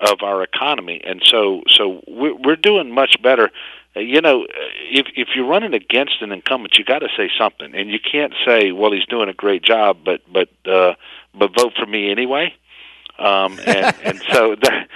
of 0.00 0.22
our 0.22 0.42
economy, 0.42 1.00
and 1.04 1.22
so 1.24 1.62
so 1.68 2.02
we're, 2.06 2.34
we're 2.34 2.56
doing 2.56 2.90
much 2.90 3.20
better. 3.22 3.50
Uh, 3.98 4.00
You 4.00 4.20
know, 4.20 4.46
if 4.90 5.06
if 5.16 5.28
you're 5.34 5.46
running 5.46 5.74
against 5.74 6.22
an 6.22 6.32
incumbent, 6.32 6.78
you 6.78 6.84
got 6.84 7.00
to 7.00 7.08
say 7.16 7.30
something, 7.38 7.74
and 7.74 7.90
you 7.90 7.98
can't 8.00 8.34
say, 8.46 8.72
"Well, 8.72 8.92
he's 8.92 9.06
doing 9.06 9.28
a 9.28 9.34
great 9.34 9.62
job," 9.62 9.98
but 10.04 10.20
but 10.32 10.48
uh, 10.66 10.94
but 11.34 11.54
vote 11.54 11.74
for 11.78 11.86
me 11.86 12.10
anyway. 12.10 12.54
Um, 13.18 13.58
and 13.66 13.94
and 14.04 14.22
so 14.32 14.54
that 14.54 14.88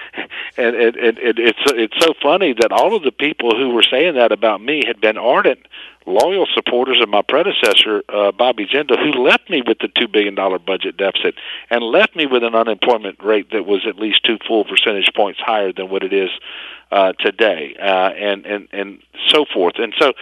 and 0.57 0.77
it, 0.77 0.97
it, 0.97 1.19
it 1.19 1.38
it's 1.38 1.59
it's 1.67 2.05
so 2.05 2.15
funny 2.23 2.55
that 2.61 2.73
all 2.73 2.95
of 2.95 3.03
the 3.03 3.12
people 3.12 3.57
who 3.57 3.71
were 3.71 3.83
saying 3.83 4.15
that 4.15 4.33
about 4.33 4.61
me 4.61 4.83
had 4.87 5.01
been 5.01 5.19
ardent 5.19 5.67
loyal 6.07 6.47
supporters 6.53 7.01
of 7.01 7.09
my 7.09 7.23
predecessor, 7.23 8.03
uh, 8.09 8.33
Bobby 8.33 8.67
Jindal, 8.67 8.99
who 8.99 9.23
left 9.23 9.49
me 9.49 9.62
with 9.65 9.79
the 9.79 9.88
two 9.88 10.09
billion 10.09 10.35
dollar 10.35 10.59
budget 10.59 10.97
deficit 10.97 11.35
and 11.71 11.83
left 11.83 12.17
me 12.17 12.27
with 12.27 12.43
an 12.43 12.55
unemployment 12.55 13.23
rate 13.23 13.51
that 13.53 13.67
was 13.67 13.87
at 13.87 13.97
least 13.97 14.25
two 14.25 14.38
full 14.47 14.65
percentage 14.65 15.11
points 15.15 15.41
higher 15.41 15.73
than 15.73 15.91
what 15.91 16.03
it 16.03 16.12
is 16.12 16.31
uh, 16.93 17.13
today, 17.15 17.75
uh, 17.81 18.11
and 18.11 18.45
and 18.47 18.69
and 18.71 19.03
so 19.29 19.45
forth. 19.53 19.75
And 19.79 19.95
so 19.99 20.13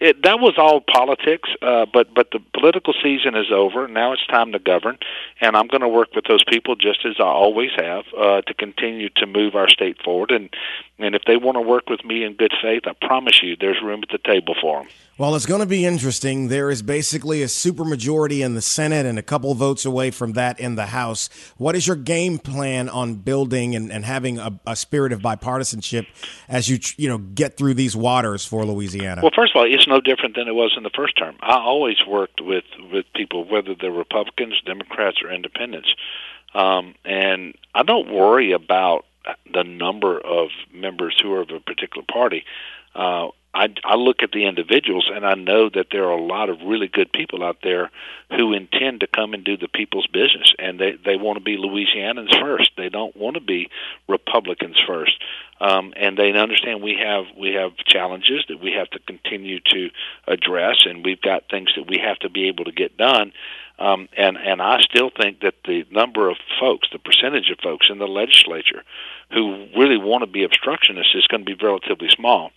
it, 0.00 0.22
that 0.22 0.40
was 0.40 0.54
all 0.58 0.80
politics, 0.80 1.48
uh, 1.62 1.86
but 1.92 2.12
but 2.14 2.30
the 2.32 2.40
political 2.58 2.94
season 3.02 3.36
is 3.36 3.52
over. 3.52 3.86
Now 3.86 4.12
it's 4.12 4.26
time 4.26 4.52
to 4.52 4.58
govern, 4.58 4.98
and 5.40 5.54
I'm 5.54 5.68
going 5.68 5.82
to 5.82 5.88
work 5.88 6.14
with 6.16 6.24
those 6.24 6.42
people 6.44 6.76
just 6.76 7.04
as 7.04 7.16
I 7.20 7.24
always 7.24 7.70
have 7.76 8.04
uh, 8.18 8.40
to 8.42 8.54
continue 8.54 9.08
to 9.16 9.26
move 9.26 9.54
our 9.54 9.68
state 9.68 9.98
forward. 10.02 10.30
And 10.30 10.48
and 10.98 11.14
if 11.14 11.22
they 11.26 11.36
want 11.36 11.56
to 11.56 11.60
work 11.60 11.88
with 11.88 12.04
me 12.04 12.22
in 12.24 12.34
good 12.34 12.52
faith, 12.62 12.82
I 12.86 12.92
promise 13.06 13.42
you, 13.42 13.56
there's 13.58 13.82
room 13.82 14.02
at 14.02 14.10
the 14.10 14.18
table 14.18 14.54
for 14.60 14.80
them. 14.80 14.88
Well, 15.16 15.36
it's 15.36 15.46
going 15.46 15.60
to 15.60 15.66
be 15.66 15.84
interesting. 15.86 16.48
There 16.48 16.70
is 16.70 16.82
basically 16.82 17.42
a 17.42 17.46
supermajority 17.46 18.44
in 18.44 18.54
the 18.54 18.62
Senate 18.62 19.06
and 19.06 19.16
a 19.16 19.22
couple 19.22 19.54
votes 19.54 19.84
away 19.84 20.10
from 20.10 20.32
that 20.32 20.58
in 20.58 20.74
the 20.74 20.86
House. 20.86 21.28
What 21.56 21.76
is 21.76 21.86
your 21.86 21.94
game 21.94 22.38
plan 22.38 22.88
on 22.88 23.16
building 23.16 23.76
and, 23.76 23.92
and 23.92 24.04
having 24.04 24.38
a, 24.38 24.58
a 24.66 24.74
spirit 24.74 25.12
of 25.12 25.20
bipartisanship 25.20 26.06
as 26.48 26.68
you 26.68 26.78
you 26.96 27.08
know 27.08 27.18
get 27.18 27.56
through 27.56 27.74
these 27.74 27.94
waters 27.94 28.44
for 28.44 28.64
Louisiana? 28.64 29.22
Well, 29.22 29.30
first 29.34 29.54
of 29.54 29.60
all, 29.60 29.72
it's 29.72 29.86
no 29.86 30.00
different 30.00 30.34
than 30.34 30.48
it 30.48 30.54
was 30.54 30.74
in 30.76 30.82
the 30.82 30.90
first 30.90 31.16
term. 31.16 31.36
I 31.40 31.58
always 31.58 31.98
worked 32.08 32.40
with 32.40 32.64
with 32.92 33.06
people, 33.14 33.44
whether 33.44 33.76
they're 33.80 33.92
Republicans, 33.92 34.60
Democrats, 34.66 35.18
or 35.22 35.30
Independents, 35.30 35.94
um, 36.54 36.96
and 37.04 37.54
I 37.72 37.84
don't 37.84 38.12
worry 38.12 38.50
about 38.50 39.04
the 39.52 39.64
number 39.64 40.18
of 40.18 40.48
members 40.72 41.18
who 41.22 41.32
are 41.32 41.42
of 41.42 41.50
a 41.50 41.60
particular 41.60 42.04
party. 42.10 42.44
Uh, 42.94 43.28
I, 43.54 43.68
I 43.84 43.94
look 43.94 44.22
at 44.22 44.32
the 44.32 44.46
individuals 44.46 45.08
and 45.12 45.24
I 45.24 45.34
know 45.34 45.68
that 45.68 45.86
there 45.92 46.04
are 46.04 46.18
a 46.18 46.22
lot 46.22 46.50
of 46.50 46.60
really 46.62 46.88
good 46.88 47.12
people 47.12 47.44
out 47.44 47.58
there 47.62 47.90
who 48.36 48.52
intend 48.52 49.00
to 49.00 49.06
come 49.06 49.32
and 49.32 49.44
do 49.44 49.56
the 49.56 49.68
people's 49.68 50.08
business, 50.08 50.52
and 50.58 50.80
they 50.80 50.92
they 51.04 51.16
want 51.16 51.38
to 51.38 51.44
be 51.44 51.56
Louisianans 51.56 52.38
first. 52.40 52.72
They 52.76 52.88
don't 52.88 53.16
want 53.16 53.34
to 53.34 53.40
be 53.40 53.70
Republicans 54.08 54.76
first, 54.86 55.12
um, 55.64 55.94
and 55.96 56.18
they 56.18 56.30
understand 56.32 56.82
we 56.82 56.96
have 57.02 57.24
we 57.38 57.54
have 57.54 57.74
challenges 57.86 58.44
that 58.48 58.60
we 58.60 58.72
have 58.72 58.90
to 58.90 58.98
continue 58.98 59.60
to 59.60 59.88
address, 60.28 60.84
and 60.84 61.04
we've 61.04 61.22
got 61.22 61.48
things 61.48 61.70
that 61.76 61.88
we 61.88 61.98
have 61.98 62.18
to 62.18 62.28
be 62.28 62.48
able 62.48 62.64
to 62.64 62.72
get 62.72 62.98
done. 62.98 63.32
Um, 63.78 64.08
and 64.14 64.36
and 64.36 64.60
I 64.60 64.80
still 64.82 65.10
think 65.10 65.40
that 65.40 65.54
the 65.64 65.86
number 65.90 66.28
of 66.28 66.36
folks, 66.60 66.88
the 66.92 66.98
percentage 66.98 67.48
of 67.50 67.58
folks 67.60 67.86
in 67.88 67.98
the 67.98 68.06
legislature 68.06 68.82
who 69.32 69.66
really 69.74 69.96
want 69.96 70.22
to 70.22 70.30
be 70.30 70.44
obstructionists 70.44 71.14
is 71.14 71.26
going 71.28 71.44
to 71.46 71.56
be 71.56 71.64
relatively 71.64 72.10
small. 72.10 72.50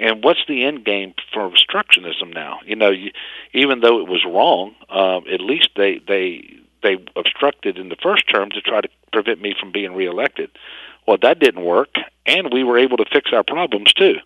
And 0.00 0.24
what's 0.24 0.40
the 0.48 0.64
end 0.64 0.86
game 0.86 1.14
for 1.34 1.48
obstructionism 1.48 2.32
now? 2.32 2.60
You 2.64 2.76
know, 2.76 2.90
you, 2.90 3.10
even 3.52 3.80
though 3.80 4.00
it 4.00 4.08
was 4.08 4.24
wrong, 4.24 4.74
uh, 4.88 5.18
at 5.30 5.42
least 5.42 5.68
they 5.76 6.00
they 6.08 6.60
they 6.82 6.96
obstructed 7.14 7.76
in 7.76 7.90
the 7.90 7.96
first 8.02 8.24
term 8.32 8.50
to 8.50 8.60
try 8.62 8.80
to 8.80 8.88
prevent 9.12 9.42
me 9.42 9.54
from 9.58 9.70
being 9.70 9.94
reelected. 9.94 10.50
Well, 11.06 11.18
that 11.22 11.38
didn't 11.38 11.64
work, 11.64 11.96
and 12.26 12.52
we 12.52 12.64
were 12.64 12.78
able 12.78 12.96
to 12.96 13.04
fix 13.12 13.30
our 13.32 13.42
problems 13.42 13.92
too. 13.92 14.16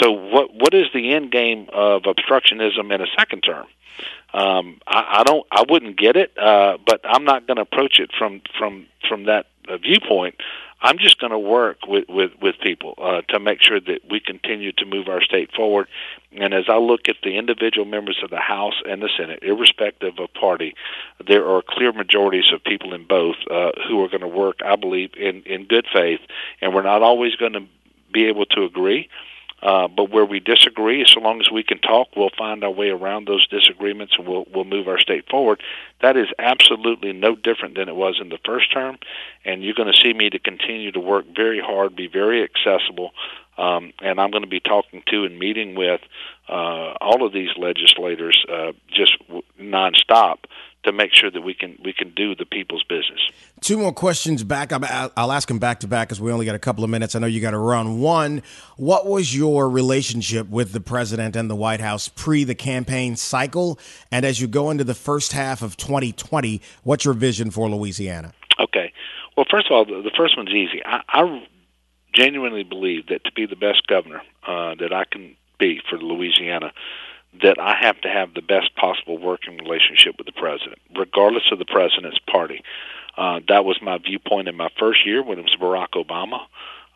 So, 0.00 0.10
what 0.10 0.54
what 0.54 0.74
is 0.74 0.86
the 0.94 1.12
end 1.12 1.30
game 1.30 1.68
of 1.72 2.02
obstructionism 2.02 2.92
in 2.92 3.00
a 3.00 3.06
second 3.18 3.42
term? 3.42 3.66
Um, 4.32 4.80
I, 4.86 5.18
I 5.18 5.24
don't, 5.24 5.46
I 5.50 5.64
wouldn't 5.68 5.98
get 5.98 6.16
it, 6.16 6.36
uh, 6.38 6.78
but 6.86 7.02
I'm 7.04 7.24
not 7.24 7.46
going 7.46 7.56
to 7.56 7.62
approach 7.62 7.98
it 8.00 8.10
from 8.18 8.40
from 8.58 8.86
from 9.08 9.24
that 9.24 9.46
viewpoint. 9.82 10.36
I'm 10.82 10.98
just 10.98 11.20
going 11.20 11.30
to 11.30 11.38
work 11.38 11.86
with 11.86 12.08
with 12.08 12.32
with 12.40 12.56
people 12.60 12.94
uh, 12.98 13.22
to 13.28 13.38
make 13.38 13.62
sure 13.62 13.80
that 13.80 14.00
we 14.10 14.18
continue 14.18 14.72
to 14.72 14.84
move 14.84 15.08
our 15.08 15.22
state 15.22 15.52
forward. 15.52 15.86
And 16.32 16.52
as 16.52 16.64
I 16.68 16.76
look 16.76 17.08
at 17.08 17.16
the 17.22 17.38
individual 17.38 17.84
members 17.86 18.18
of 18.22 18.30
the 18.30 18.40
House 18.40 18.74
and 18.88 19.00
the 19.00 19.08
Senate, 19.16 19.40
irrespective 19.42 20.18
of 20.18 20.34
party, 20.34 20.74
there 21.24 21.48
are 21.48 21.62
clear 21.66 21.92
majorities 21.92 22.52
of 22.52 22.64
people 22.64 22.94
in 22.94 23.06
both 23.06 23.36
uh, 23.48 23.70
who 23.86 24.02
are 24.02 24.08
going 24.08 24.22
to 24.22 24.28
work. 24.28 24.56
I 24.64 24.74
believe 24.74 25.10
in 25.16 25.42
in 25.44 25.66
good 25.66 25.86
faith, 25.92 26.20
and 26.60 26.74
we're 26.74 26.82
not 26.82 27.02
always 27.02 27.36
going 27.36 27.52
to 27.52 27.62
be 28.12 28.26
able 28.26 28.46
to 28.46 28.64
agree. 28.64 29.08
Uh, 29.62 29.86
but 29.86 30.10
where 30.10 30.24
we 30.24 30.40
disagree, 30.40 31.04
so 31.06 31.20
long 31.20 31.40
as 31.40 31.48
we 31.50 31.62
can 31.62 31.78
talk, 31.78 32.08
we'll 32.16 32.30
find 32.36 32.64
our 32.64 32.70
way 32.70 32.88
around 32.88 33.28
those 33.28 33.46
disagreements 33.46 34.14
and 34.18 34.26
we'll 34.26 34.44
we'll 34.52 34.64
move 34.64 34.88
our 34.88 34.98
state 34.98 35.28
forward. 35.28 35.62
That 36.00 36.16
is 36.16 36.26
absolutely 36.38 37.12
no 37.12 37.36
different 37.36 37.76
than 37.76 37.88
it 37.88 37.94
was 37.94 38.18
in 38.20 38.28
the 38.28 38.38
first 38.44 38.72
term, 38.72 38.98
and 39.44 39.62
you're 39.62 39.74
going 39.74 39.92
to 39.92 40.00
see 40.00 40.12
me 40.12 40.30
to 40.30 40.38
continue 40.38 40.90
to 40.90 41.00
work 41.00 41.26
very 41.34 41.60
hard, 41.60 41.94
be 41.94 42.08
very 42.08 42.42
accessible, 42.42 43.12
um, 43.56 43.92
and 44.00 44.20
I'm 44.20 44.32
going 44.32 44.42
to 44.42 44.48
be 44.48 44.60
talking 44.60 45.02
to 45.08 45.24
and 45.24 45.38
meeting 45.38 45.76
with 45.76 46.00
uh, 46.48 46.94
all 47.00 47.24
of 47.24 47.32
these 47.32 47.50
legislators 47.56 48.44
uh, 48.52 48.72
just 48.88 49.16
w- 49.28 49.42
nonstop 49.60 50.38
to 50.84 50.92
make 50.92 51.12
sure 51.14 51.30
that 51.30 51.42
we 51.42 51.54
can 51.54 51.78
we 51.84 51.92
can 51.92 52.12
do 52.14 52.34
the 52.34 52.44
people's 52.44 52.82
business. 52.82 53.20
Two 53.60 53.78
more 53.78 53.92
questions 53.92 54.42
back. 54.42 54.72
I'll 54.72 55.32
ask 55.32 55.48
them 55.48 55.58
back 55.58 55.80
to 55.80 55.86
back 55.86 56.08
because 56.08 56.20
we 56.20 56.32
only 56.32 56.46
got 56.46 56.54
a 56.54 56.60
couple 56.60 56.82
of 56.82 56.90
minutes. 56.90 57.14
I 57.14 57.20
know 57.20 57.26
you 57.26 57.40
got 57.40 57.52
to 57.52 57.58
run. 57.58 58.00
One, 58.00 58.42
what 58.76 59.06
was 59.06 59.34
your 59.36 59.68
relationship 59.68 60.48
with 60.48 60.72
the 60.72 60.80
president 60.80 61.36
and 61.36 61.48
the 61.48 61.54
White 61.54 61.80
House 61.80 62.08
pre 62.08 62.44
the 62.44 62.54
campaign 62.54 63.16
cycle, 63.16 63.78
and 64.10 64.24
as 64.24 64.40
you 64.40 64.48
go 64.48 64.70
into 64.70 64.84
the 64.84 64.94
first 64.94 65.32
half 65.32 65.62
of 65.62 65.76
2020, 65.76 66.60
what's 66.82 67.04
your 67.04 67.14
vision 67.14 67.50
for 67.50 67.68
Louisiana? 67.68 68.32
Okay. 68.58 68.92
Well, 69.36 69.46
first 69.50 69.66
of 69.66 69.72
all, 69.72 69.84
the 69.84 70.10
first 70.16 70.36
one's 70.36 70.50
easy. 70.50 70.82
I, 70.84 71.00
I 71.08 71.46
genuinely 72.12 72.64
believe 72.64 73.06
that 73.06 73.24
to 73.24 73.32
be 73.32 73.46
the 73.46 73.56
best 73.56 73.86
governor 73.86 74.22
uh, 74.46 74.74
that 74.74 74.92
I 74.92 75.04
can 75.10 75.36
be 75.58 75.80
for 75.88 75.96
Louisiana 75.96 76.72
that 77.40 77.58
I 77.58 77.76
have 77.80 78.00
to 78.02 78.08
have 78.08 78.34
the 78.34 78.42
best 78.42 78.74
possible 78.76 79.18
working 79.18 79.56
relationship 79.56 80.16
with 80.18 80.26
the 80.26 80.32
president, 80.32 80.78
regardless 80.96 81.44
of 81.50 81.58
the 81.58 81.64
president's 81.64 82.18
party. 82.30 82.62
Uh, 83.16 83.40
that 83.48 83.64
was 83.64 83.78
my 83.82 83.98
viewpoint 83.98 84.48
in 84.48 84.56
my 84.56 84.68
first 84.78 85.06
year 85.06 85.22
when 85.22 85.38
it 85.38 85.42
was 85.42 85.56
Barack 85.60 85.90
Obama. 85.94 86.40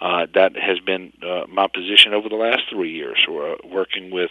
Uh, 0.01 0.27
that 0.35 0.57
has 0.57 0.79
been 0.81 1.12
uh, 1.22 1.46
my 1.49 1.66
position 1.66 2.12
over 2.12 2.29
the 2.29 2.37
last 2.37 2.62
three 2.70 2.92
years, 2.92 3.18
uh, 3.29 3.55
working 3.64 4.11
with 4.11 4.31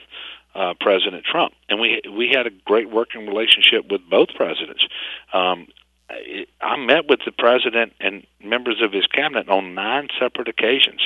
uh, 0.54 0.74
President 0.80 1.26
Trump, 1.26 1.54
and 1.68 1.82
we 1.82 2.02
we 2.10 2.30
had 2.30 2.48
a 2.48 2.52
great 2.66 2.90
working 2.90 3.28
relationship 3.28 3.92
with 3.92 4.02
both 4.10 4.30
presidents. 4.36 4.86
Um, 5.34 5.68
I 6.10 6.76
met 6.78 7.08
with 7.08 7.22
the 7.26 7.32
president 7.32 7.94
and 8.00 8.26
members 8.44 8.82
of 8.82 8.92
his 8.92 9.08
cabinet 9.08 9.50
on 9.50 9.74
nine 9.74 10.08
separate 10.20 10.48
occasions 10.48 11.02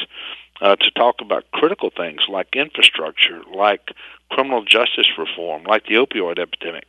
uh, 0.61 0.75
to 0.75 0.91
talk 0.91 1.21
about 1.21 1.49
critical 1.51 1.89
things 1.95 2.21
like 2.27 2.55
infrastructure, 2.55 3.41
like 3.53 3.91
criminal 4.29 4.63
justice 4.63 5.07
reform, 5.17 5.63
like 5.63 5.85
the 5.85 5.95
opioid 5.95 6.39
epidemic. 6.39 6.85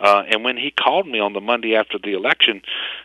Uh, 0.00 0.24
and 0.28 0.44
when 0.44 0.56
he 0.56 0.70
called 0.70 1.06
me 1.06 1.20
on 1.20 1.32
the 1.32 1.40
Monday 1.40 1.76
after 1.76 1.98
the 1.98 2.12
election, 2.14 2.62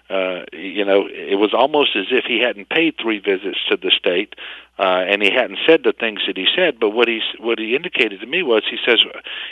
uh, 0.10 0.42
you 0.54 0.84
know, 0.84 1.08
it 1.08 1.38
was 1.38 1.54
almost 1.54 1.96
as 1.96 2.06
if 2.12 2.26
he 2.26 2.40
hadn't 2.40 2.70
paid 2.70 2.96
three 3.00 3.20
visits 3.20 3.60
to 3.70 3.78
the 3.78 3.92
state, 3.92 4.34
uh, 4.80 5.04
and 5.08 5.22
he 5.22 5.30
hadn't 5.30 5.60
said 5.68 5.82
the 5.84 5.94
things 5.94 6.22
that 6.26 6.38
he 6.38 6.48
said. 6.56 6.80
But 6.80 6.90
what 6.92 7.08
he 7.08 7.22
what 7.40 7.60
he 7.60 7.76
indicated 7.76 8.22
to 8.22 8.26
me 8.26 8.42
was, 8.44 8.64
he 8.70 8.78
says, 8.86 9.00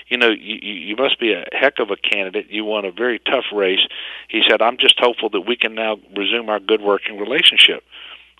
you 0.07 0.17
know, 0.17 0.29
you, 0.29 0.55
you 0.61 0.95
must 0.95 1.19
be 1.19 1.33
a 1.33 1.45
heck 1.51 1.79
of 1.79 1.91
a 1.91 1.97
candidate. 1.97 2.49
You 2.49 2.65
won 2.65 2.85
a 2.85 2.91
very 2.91 3.19
tough 3.19 3.45
race. 3.53 3.85
He 4.29 4.41
said, 4.49 4.61
I'm 4.61 4.77
just 4.77 4.99
hopeful 4.99 5.29
that 5.31 5.41
we 5.41 5.55
can 5.55 5.75
now 5.75 5.97
resume 6.15 6.49
our 6.49 6.59
good 6.59 6.81
working 6.81 7.19
relationship. 7.19 7.83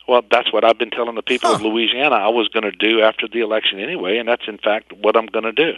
Well, 0.07 0.21
that's 0.31 0.53
what 0.53 0.63
I've 0.63 0.77
been 0.77 0.89
telling 0.89 1.15
the 1.15 1.21
people 1.21 1.49
huh. 1.49 1.55
of 1.55 1.61
Louisiana 1.61 2.15
I 2.15 2.29
was 2.29 2.47
going 2.47 2.63
to 2.63 2.71
do 2.71 3.01
after 3.01 3.27
the 3.27 3.41
election 3.41 3.79
anyway, 3.79 4.17
and 4.17 4.27
that's 4.27 4.47
in 4.47 4.57
fact 4.57 4.93
what 4.93 5.17
I'm 5.17 5.25
going 5.25 5.43
to 5.45 5.51
do. 5.51 5.73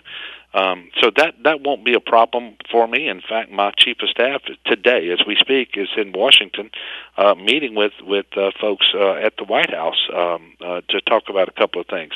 Um, 0.53 0.89
so 0.99 1.11
that 1.15 1.35
that 1.43 1.61
won't 1.61 1.85
be 1.85 1.93
a 1.93 1.99
problem 1.99 2.55
for 2.71 2.87
me. 2.87 3.07
In 3.07 3.21
fact, 3.21 3.51
my 3.51 3.71
chief 3.77 3.97
of 4.01 4.09
staff 4.09 4.41
today, 4.65 5.09
as 5.11 5.19
we 5.27 5.35
speak, 5.35 5.69
is 5.75 5.89
in 5.95 6.11
Washington, 6.11 6.71
uh, 7.17 7.35
meeting 7.35 7.75
with 7.75 7.93
with 8.01 8.25
uh, 8.35 8.49
folks 8.59 8.87
uh, 8.95 9.13
at 9.13 9.37
the 9.37 9.43
White 9.43 9.71
House 9.71 10.09
um, 10.11 10.53
uh, 10.59 10.81
to 10.89 11.01
talk 11.01 11.23
about 11.29 11.49
a 11.49 11.51
couple 11.51 11.79
of 11.79 11.87
things. 11.87 12.13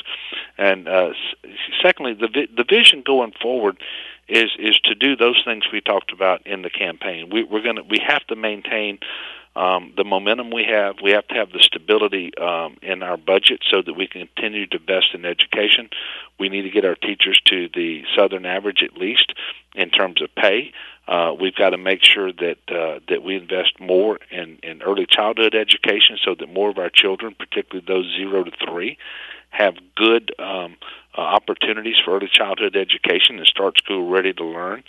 And 0.58 0.88
uh, 0.88 1.12
secondly, 1.80 2.14
the 2.14 2.28
vi- 2.28 2.48
the 2.56 2.64
vision 2.68 3.02
going 3.06 3.34
forward 3.40 3.78
is 4.28 4.50
is 4.58 4.78
to 4.84 4.96
do 4.96 5.14
those 5.14 5.40
things 5.44 5.64
we 5.72 5.80
talked 5.80 6.12
about 6.12 6.44
in 6.44 6.62
the 6.62 6.70
campaign. 6.70 7.30
We, 7.30 7.44
we're 7.44 7.62
going 7.62 7.76
to 7.76 7.82
we 7.82 7.98
have 8.04 8.26
to 8.28 8.36
maintain 8.36 8.98
um, 9.56 9.92
the 9.96 10.04
momentum 10.04 10.50
we 10.50 10.64
have. 10.64 10.96
We 11.02 11.12
have 11.12 11.26
to 11.28 11.34
have 11.34 11.52
the 11.52 11.60
stability 11.60 12.36
um, 12.38 12.76
in 12.82 13.02
our 13.02 13.16
budget 13.16 13.62
so 13.70 13.82
that 13.82 13.94
we 13.94 14.06
can 14.06 14.26
continue 14.26 14.66
to 14.66 14.76
invest 14.78 15.14
in 15.14 15.24
education. 15.24 15.90
We 16.38 16.48
need 16.48 16.62
to 16.62 16.70
get 16.70 16.84
our 16.84 16.96
teachers 16.96 17.40
to 17.46 17.68
the 17.72 18.02
southern 18.16 18.46
average 18.46 18.82
at 18.82 18.96
least 18.96 19.32
in 19.74 19.90
terms 19.90 20.22
of 20.22 20.34
pay. 20.34 20.72
Uh, 21.06 21.34
we've 21.38 21.54
got 21.54 21.70
to 21.70 21.78
make 21.78 22.02
sure 22.02 22.32
that 22.32 22.56
uh, 22.68 23.00
that 23.08 23.22
we 23.22 23.36
invest 23.36 23.78
more 23.78 24.18
in, 24.30 24.58
in 24.62 24.82
early 24.82 25.06
childhood 25.06 25.54
education 25.54 26.18
so 26.24 26.34
that 26.34 26.48
more 26.48 26.70
of 26.70 26.78
our 26.78 26.90
children, 26.90 27.34
particularly 27.38 27.84
those 27.86 28.10
zero 28.16 28.42
to 28.42 28.50
three, 28.66 28.96
have 29.54 29.74
good 29.96 30.34
um, 30.38 30.76
uh, 31.16 31.20
opportunities 31.20 31.94
for 32.04 32.16
early 32.16 32.28
childhood 32.30 32.76
education 32.76 33.38
and 33.38 33.46
start 33.46 33.78
school 33.78 34.08
ready 34.10 34.32
to 34.32 34.44
learn. 34.44 34.82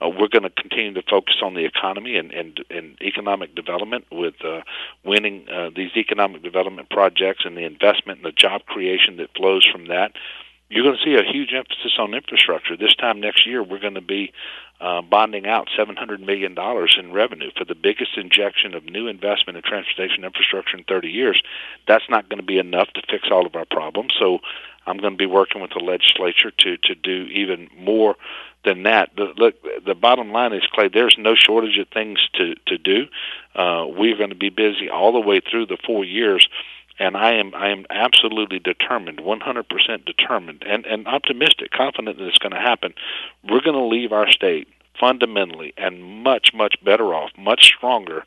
Uh, 0.00 0.08
we're 0.08 0.28
going 0.28 0.44
to 0.44 0.50
continue 0.50 0.92
to 0.94 1.02
focus 1.02 1.36
on 1.42 1.54
the 1.54 1.64
economy 1.64 2.16
and, 2.16 2.32
and, 2.32 2.64
and 2.70 2.96
economic 3.02 3.54
development 3.54 4.04
with 4.12 4.34
uh, 4.44 4.60
winning 5.04 5.48
uh, 5.48 5.70
these 5.74 5.90
economic 5.96 6.42
development 6.42 6.88
projects 6.88 7.44
and 7.44 7.56
the 7.56 7.64
investment 7.64 8.18
and 8.18 8.26
the 8.26 8.32
job 8.32 8.64
creation 8.66 9.16
that 9.16 9.28
flows 9.36 9.66
from 9.70 9.88
that. 9.88 10.12
You're 10.68 10.84
going 10.84 10.96
to 10.96 11.04
see 11.04 11.14
a 11.14 11.30
huge 11.30 11.52
emphasis 11.52 11.92
on 11.98 12.14
infrastructure. 12.14 12.76
This 12.76 12.94
time 12.94 13.20
next 13.20 13.46
year, 13.46 13.62
we're 13.62 13.80
going 13.80 13.94
to 13.94 14.00
be 14.00 14.32
uh, 14.82 15.00
bonding 15.00 15.46
out 15.46 15.68
$700 15.78 16.20
million 16.20 16.56
in 16.98 17.12
revenue 17.12 17.50
for 17.56 17.64
the 17.64 17.76
biggest 17.76 18.18
injection 18.18 18.74
of 18.74 18.84
new 18.84 19.06
investment 19.06 19.56
in 19.56 19.62
transportation 19.62 20.24
infrastructure 20.24 20.76
in 20.76 20.82
30 20.84 21.08
years. 21.08 21.40
That's 21.86 22.04
not 22.10 22.28
going 22.28 22.40
to 22.40 22.46
be 22.46 22.58
enough 22.58 22.88
to 22.94 23.02
fix 23.08 23.28
all 23.30 23.46
of 23.46 23.54
our 23.54 23.64
problems. 23.64 24.12
So 24.18 24.40
I'm 24.86 24.98
going 24.98 25.12
to 25.12 25.18
be 25.18 25.26
working 25.26 25.62
with 25.62 25.70
the 25.70 25.84
legislature 25.84 26.50
to 26.50 26.76
to 26.76 26.94
do 26.96 27.26
even 27.26 27.68
more 27.78 28.16
than 28.64 28.82
that. 28.84 29.10
The, 29.16 29.32
look, 29.36 29.54
the 29.84 29.94
bottom 29.94 30.32
line 30.32 30.52
is, 30.52 30.62
Clay, 30.72 30.88
there's 30.92 31.16
no 31.18 31.34
shortage 31.36 31.78
of 31.78 31.88
things 31.88 32.18
to 32.34 32.54
to 32.66 32.78
do. 32.78 33.06
Uh, 33.54 33.86
we're 33.86 34.16
going 34.16 34.30
to 34.30 34.36
be 34.36 34.50
busy 34.50 34.88
all 34.90 35.12
the 35.12 35.20
way 35.20 35.40
through 35.40 35.66
the 35.66 35.78
four 35.86 36.04
years, 36.04 36.48
and 36.98 37.16
I 37.16 37.34
am 37.34 37.54
I 37.54 37.70
am 37.70 37.86
absolutely 37.90 38.58
determined, 38.58 39.18
100% 39.18 40.04
determined, 40.04 40.64
and 40.66 40.86
and 40.86 41.06
optimistic, 41.06 41.70
confident 41.70 42.18
that 42.18 42.26
it's 42.26 42.38
going 42.38 42.52
to 42.52 42.60
happen. 42.60 42.94
We're 43.44 43.62
going 43.62 43.78
to 43.78 43.84
leave 43.84 44.12
our 44.12 44.30
state 44.30 44.68
fundamentally 44.98 45.72
and 45.76 46.02
much 46.02 46.50
much 46.54 46.76
better 46.84 47.14
off, 47.14 47.30
much 47.36 47.66
stronger 47.66 48.24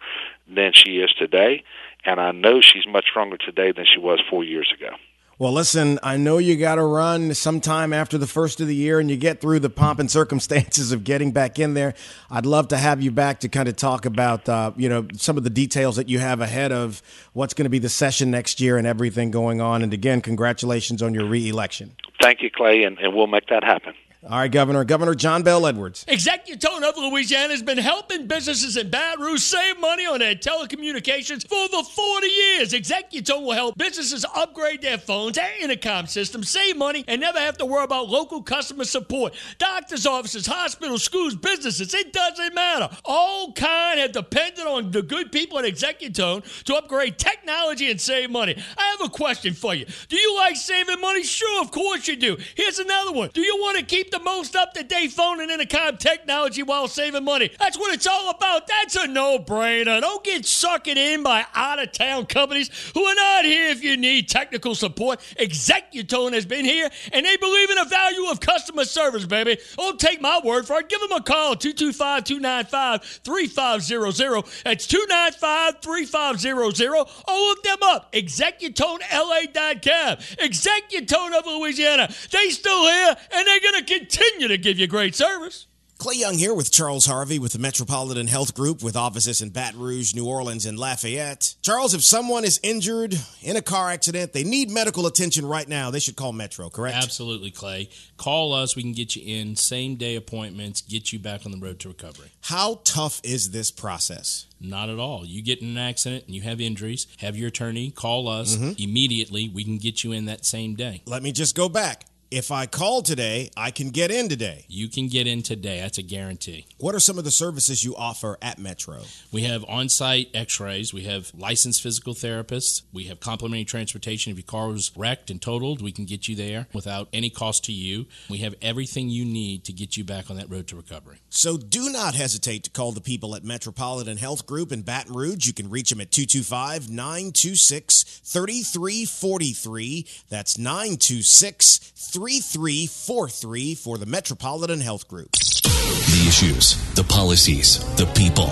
than 0.47 0.71
she 0.73 0.97
is 0.97 1.11
today, 1.13 1.63
and 2.03 2.19
I 2.19 2.31
know 2.31 2.61
she's 2.61 2.87
much 2.87 3.05
stronger 3.09 3.37
today 3.37 3.71
than 3.71 3.85
she 3.85 3.99
was 3.99 4.21
four 4.29 4.43
years 4.43 4.71
ago. 4.75 4.95
Well, 5.37 5.51
listen, 5.51 5.99
I 6.01 6.15
know 6.15 6.37
you 6.37 6.55
got 6.55 6.75
to 6.75 6.83
run 6.83 7.33
sometime 7.33 7.91
after 7.91 8.17
the 8.17 8.27
first 8.27 8.61
of 8.61 8.67
the 8.67 8.75
year 8.75 9.01
and 9.01 9.09
you 9.09 9.17
get 9.17 9.41
through 9.41 9.59
the 9.59 9.69
pomp 9.69 9.99
and 9.99 10.09
circumstances 10.09 10.93
of 10.93 11.03
getting 11.03 11.33
back 11.33 11.59
in 11.59 11.73
there. 11.73 11.93
I'd 12.31 12.45
love 12.45 12.69
to 12.69 12.77
have 12.77 13.01
you 13.01 13.11
back 13.11 13.41
to 13.41 13.49
kind 13.49 13.67
of 13.67 13.75
talk 13.75 14.05
about, 14.05 14.47
uh, 14.47 14.71
you 14.77 14.87
know, 14.87 15.07
some 15.15 15.35
of 15.35 15.43
the 15.43 15.49
details 15.49 15.97
that 15.97 16.07
you 16.07 16.19
have 16.19 16.39
ahead 16.39 16.71
of 16.71 17.01
what's 17.33 17.53
going 17.53 17.65
to 17.65 17.69
be 17.69 17.79
the 17.79 17.89
session 17.89 18.31
next 18.31 18.61
year 18.61 18.77
and 18.77 18.87
everything 18.87 19.29
going 19.29 19.59
on. 19.59 19.81
And 19.81 19.93
again, 19.93 20.21
congratulations 20.21 21.01
on 21.01 21.13
your 21.13 21.25
reelection. 21.25 21.97
thank 22.21 22.41
you, 22.41 22.49
Clay, 22.49 22.83
and, 22.83 22.97
and 22.99 23.13
we'll 23.13 23.27
make 23.27 23.47
that 23.47 23.65
happen. 23.65 23.93
All 24.27 24.39
right, 24.39 24.51
Governor. 24.51 24.83
Governor 24.83 25.13
John 25.13 25.43
Bel 25.43 25.67
Edwards. 25.67 26.03
Executone 26.05 26.81
of 26.81 26.97
Louisiana 26.97 27.53
has 27.53 27.61
been 27.61 27.77
helping 27.77 28.25
businesses 28.25 28.75
in 28.75 28.89
Baton 28.89 29.23
Rouge 29.23 29.41
save 29.41 29.79
money 29.79 30.07
on 30.07 30.17
their 30.17 30.33
telecommunications 30.33 31.47
for 31.47 31.53
over 31.53 31.87
40 31.87 32.27
years. 32.27 32.73
Executone 32.73 33.43
will 33.43 33.51
help 33.51 33.77
businesses 33.77 34.25
upgrade 34.35 34.81
their 34.81 34.97
phones 34.97 35.37
and 35.37 35.47
intercom 35.61 36.07
systems, 36.07 36.49
save 36.49 36.75
money, 36.75 37.05
and 37.07 37.21
never 37.21 37.37
have 37.37 37.55
to 37.59 37.67
worry 37.67 37.83
about 37.83 38.09
local 38.09 38.41
customer 38.41 38.85
support. 38.85 39.35
Doctors' 39.59 40.07
offices, 40.07 40.47
hospitals, 40.47 41.03
schools, 41.03 41.35
businesses, 41.35 41.93
it 41.93 42.11
doesn't 42.11 42.55
matter. 42.55 42.89
All 43.05 43.53
kind 43.53 43.99
have 43.99 44.11
depended 44.11 44.65
on 44.65 44.89
the 44.89 45.03
good 45.03 45.31
people 45.31 45.59
at 45.59 45.65
Executone 45.65 46.63
to 46.63 46.75
upgrade 46.75 47.19
technology 47.19 47.91
and 47.91 48.01
save 48.01 48.31
money. 48.31 48.57
I 48.75 48.95
have 48.97 49.01
a 49.07 49.09
question 49.09 49.53
for 49.53 49.75
you. 49.75 49.85
Do 50.09 50.17
you 50.17 50.35
like 50.35 50.55
saving 50.55 50.99
money? 50.99 51.21
Sure, 51.21 51.61
of 51.61 51.69
course 51.69 52.07
you 52.07 52.15
do. 52.15 52.37
Here's 52.55 52.79
another 52.79 53.11
one. 53.11 53.29
Do 53.31 53.41
you 53.41 53.57
want 53.57 53.77
to 53.77 53.85
keep 53.85 54.14
the 54.17 54.23
most 54.23 54.55
up 54.55 54.73
to 54.73 54.83
date 54.83 55.11
phone 55.11 55.41
and 55.41 55.51
intercom 55.51 55.97
technology 55.97 56.63
while 56.63 56.87
saving 56.87 57.25
money. 57.25 57.51
That's 57.59 57.77
what 57.77 57.93
it's 57.93 58.07
all 58.07 58.29
about. 58.29 58.65
That's 58.67 58.95
a 58.95 59.07
no 59.07 59.39
brainer. 59.39 59.99
Don't 59.99 60.23
get 60.23 60.45
sucked 60.45 60.87
in 60.87 61.23
by 61.23 61.45
out 61.53 61.79
of 61.79 61.91
town 61.91 62.27
companies 62.27 62.69
who 62.93 63.03
are 63.03 63.15
not 63.15 63.43
here 63.43 63.67
if 63.69 63.83
you 63.83 63.97
need 63.97 64.29
technical 64.29 64.73
support. 64.73 65.19
Executone 65.37 66.31
has 66.33 66.45
been 66.45 66.63
here 66.63 66.89
and 67.11 67.25
they 67.25 67.35
believe 67.37 67.69
in 67.69 67.75
the 67.75 67.83
value 67.85 68.29
of 68.29 68.39
customer 68.39 68.85
service, 68.85 69.25
baby. 69.25 69.57
Don't 69.75 69.99
take 69.99 70.21
my 70.21 70.39
word 70.43 70.65
for 70.65 70.79
it. 70.79 70.87
Give 70.87 71.01
them 71.01 71.11
a 71.11 71.21
call 71.21 71.55
225 71.55 72.23
295 72.23 73.03
3500. 73.03 74.45
That's 74.63 74.87
295 74.87 75.81
3500 75.81 76.87
or 76.87 77.05
look 77.27 77.63
them 77.63 77.79
up. 77.83 78.13
ExecutoneLA.com. 78.13 80.17
Executone 80.39 81.37
of 81.37 81.45
Louisiana. 81.45 82.09
They 82.31 82.49
still 82.49 82.85
here 82.85 83.17
and 83.33 83.47
they're 83.47 83.59
going 83.59 83.83
to 83.83 83.83
continue 83.83 84.04
to 84.09 84.57
give 84.57 84.79
you 84.79 84.87
great 84.87 85.15
service. 85.15 85.67
Clay 85.97 86.15
Young 86.15 86.37
here 86.37 86.53
with 86.53 86.71
Charles 86.71 87.05
Harvey 87.05 87.39
with 87.39 87.53
the 87.53 87.59
Metropolitan 87.59 88.27
Health 88.27 88.53
Group 88.53 88.83
with 88.83 88.97
offices 88.97 89.41
in 89.41 89.49
Baton 89.49 89.79
Rouge, 89.79 90.13
New 90.13 90.27
Orleans, 90.27 90.65
and 90.65 90.77
Lafayette. 90.77 91.55
Charles, 91.61 91.93
if 91.93 92.03
someone 92.03 92.43
is 92.43 92.59
injured 92.61 93.17
in 93.41 93.55
a 93.55 93.61
car 93.61 93.89
accident, 93.89 94.33
they 94.33 94.43
need 94.43 94.69
medical 94.69 95.07
attention 95.07 95.45
right 95.45 95.67
now, 95.67 95.91
they 95.91 95.99
should 95.99 96.17
call 96.17 96.33
Metro, 96.33 96.69
correct? 96.69 96.97
Absolutely, 96.97 97.49
Clay. 97.49 97.89
Call 98.17 98.53
us. 98.53 98.75
We 98.75 98.81
can 98.81 98.91
get 98.91 99.15
you 99.15 99.23
in 99.25 99.55
same 99.55 99.95
day 99.95 100.17
appointments, 100.17 100.81
get 100.81 101.13
you 101.13 101.17
back 101.17 101.45
on 101.45 101.53
the 101.53 101.57
road 101.57 101.79
to 101.79 101.87
recovery. 101.87 102.31
How 102.41 102.81
tough 102.83 103.21
is 103.23 103.51
this 103.51 103.71
process? 103.71 104.47
Not 104.59 104.89
at 104.89 104.99
all. 104.99 105.25
You 105.25 105.41
get 105.41 105.61
in 105.61 105.69
an 105.69 105.77
accident 105.77 106.25
and 106.25 106.35
you 106.35 106.41
have 106.41 106.59
injuries, 106.59 107.07
have 107.19 107.37
your 107.37 107.47
attorney 107.47 107.89
call 107.89 108.27
us 108.27 108.57
mm-hmm. 108.57 108.71
immediately. 108.77 109.49
We 109.49 109.63
can 109.63 109.77
get 109.77 110.03
you 110.03 110.11
in 110.11 110.25
that 110.25 110.45
same 110.45 110.75
day. 110.75 111.03
Let 111.05 111.23
me 111.23 111.31
just 111.31 111.55
go 111.55 111.69
back. 111.69 112.05
If 112.35 112.51
I 112.51 112.65
call 112.65 113.01
today, 113.01 113.49
I 113.55 113.71
can 113.71 113.91
get 113.91 114.11
in 114.11 114.27
today. 114.27 114.65
You 114.67 114.89
can 114.89 115.07
get 115.07 115.25
in 115.25 115.41
today. 115.41 115.79
That's 115.79 115.99
a 115.99 116.03
guarantee. 116.03 116.65
What 116.77 116.93
are 116.93 116.99
some 116.99 117.17
of 117.17 117.23
the 117.23 117.31
services 117.31 117.85
you 117.85 117.95
offer 117.95 118.37
at 118.41 118.59
Metro? 118.59 119.03
We 119.31 119.43
have 119.43 119.63
on 119.69 119.87
site 119.87 120.31
x 120.33 120.59
rays. 120.59 120.93
We 120.93 121.05
have 121.05 121.31
licensed 121.33 121.81
physical 121.81 122.13
therapists. 122.13 122.81
We 122.91 123.05
have 123.05 123.21
complimentary 123.21 123.63
transportation. 123.63 124.31
If 124.31 124.37
your 124.37 124.43
car 124.43 124.67
was 124.67 124.91
wrecked 124.97 125.29
and 125.29 125.41
totaled, 125.41 125.81
we 125.81 125.93
can 125.93 126.03
get 126.03 126.27
you 126.27 126.35
there 126.35 126.67
without 126.73 127.07
any 127.13 127.29
cost 127.29 127.63
to 127.65 127.71
you. 127.71 128.05
We 128.29 128.39
have 128.39 128.53
everything 128.61 129.07
you 129.07 129.23
need 129.23 129.63
to 129.63 129.71
get 129.71 129.95
you 129.95 130.03
back 130.03 130.29
on 130.29 130.35
that 130.35 130.49
road 130.49 130.67
to 130.67 130.75
recovery. 130.75 131.21
So 131.29 131.55
do 131.55 131.89
not 131.89 132.15
hesitate 132.15 132.65
to 132.65 132.69
call 132.69 132.91
the 132.91 132.99
people 132.99 133.33
at 133.37 133.45
Metropolitan 133.45 134.17
Health 134.17 134.45
Group 134.45 134.73
in 134.73 134.81
Baton 134.81 135.13
Rouge. 135.13 135.47
You 135.47 135.53
can 135.53 135.69
reach 135.69 135.89
them 135.89 136.01
at 136.01 136.11
225 136.11 136.89
926 136.89 138.03
3343. 138.25 140.05
That's 140.27 140.57
926 140.57 141.93
3343 142.25 143.75
for 143.75 143.99
the 143.99 144.05
Metropolitan 144.07 144.79
Health 144.79 145.07
Group. 145.07 145.31
The 145.33 146.25
issues, 146.27 146.75
the 146.95 147.03
policies, 147.03 147.77
the 147.97 148.07
people. 148.15 148.47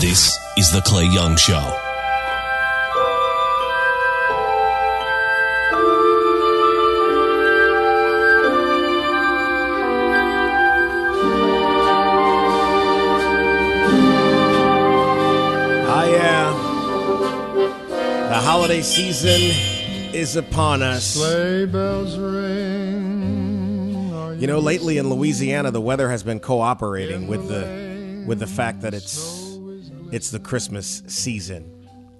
This 0.00 0.36
is 0.58 0.72
The 0.72 0.82
Clay 0.84 1.04
Young 1.04 1.36
Show. 1.36 1.62
Yeah. 16.14 16.50
Uh, 16.50 18.28
the 18.28 18.40
holiday 18.40 18.82
season 18.82 19.40
is 20.14 20.36
upon 20.36 20.82
us. 20.82 21.04
Sleigh 21.14 21.66
bells 21.66 22.18
ring. 22.18 22.83
You 24.38 24.46
know, 24.48 24.58
lately 24.58 24.98
in 24.98 25.08
Louisiana, 25.08 25.70
the 25.70 25.80
weather 25.80 26.10
has 26.10 26.22
been 26.22 26.40
cooperating 26.40 27.28
with 27.28 27.48
the 27.48 28.24
with 28.26 28.40
the 28.40 28.46
fact 28.46 28.80
that 28.80 28.92
it's 28.92 29.58
it's 30.10 30.30
the 30.30 30.40
Christmas 30.40 31.02
season. 31.06 31.70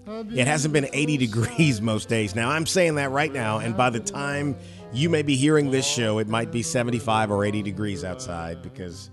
It 0.06 0.46
hasn't 0.46 0.72
been 0.72 0.88
80 0.92 1.16
degrees 1.26 1.80
most 1.80 2.08
days. 2.08 2.34
Now, 2.34 2.50
I'm 2.50 2.66
saying 2.66 2.96
that 2.96 3.10
right 3.10 3.32
now, 3.32 3.58
and 3.58 3.76
by 3.76 3.90
the 3.90 4.00
time 4.00 4.56
you 4.92 5.10
may 5.10 5.22
be 5.22 5.34
hearing 5.34 5.70
this 5.70 5.86
show, 5.86 6.18
it 6.18 6.28
might 6.28 6.52
be 6.52 6.62
75 6.62 7.30
or 7.30 7.44
80 7.44 7.62
degrees 7.62 8.04
outside 8.04 8.62
because 8.62 9.10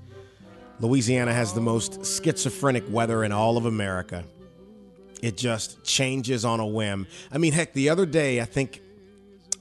Louisiana 0.80 1.34
has 1.34 1.54
the 1.54 1.62
most 1.62 2.06
schizophrenic 2.06 2.84
weather 2.90 3.24
in 3.24 3.32
all 3.32 3.58
of 3.58 3.66
America. 3.66 4.26
It 5.22 5.38
just 5.38 5.84
changes 5.84 6.46
on 6.46 6.60
a 6.60 6.68
whim. 6.68 7.08
I 7.32 7.38
mean, 7.38 7.54
heck, 7.54 7.74
the 7.74 7.90
other 7.90 8.06
day, 8.06 8.42
I 8.42 8.46
think 8.46 8.82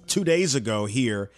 two 0.07 0.25
days 0.25 0.55
ago 0.55 0.87
here, 0.87 1.31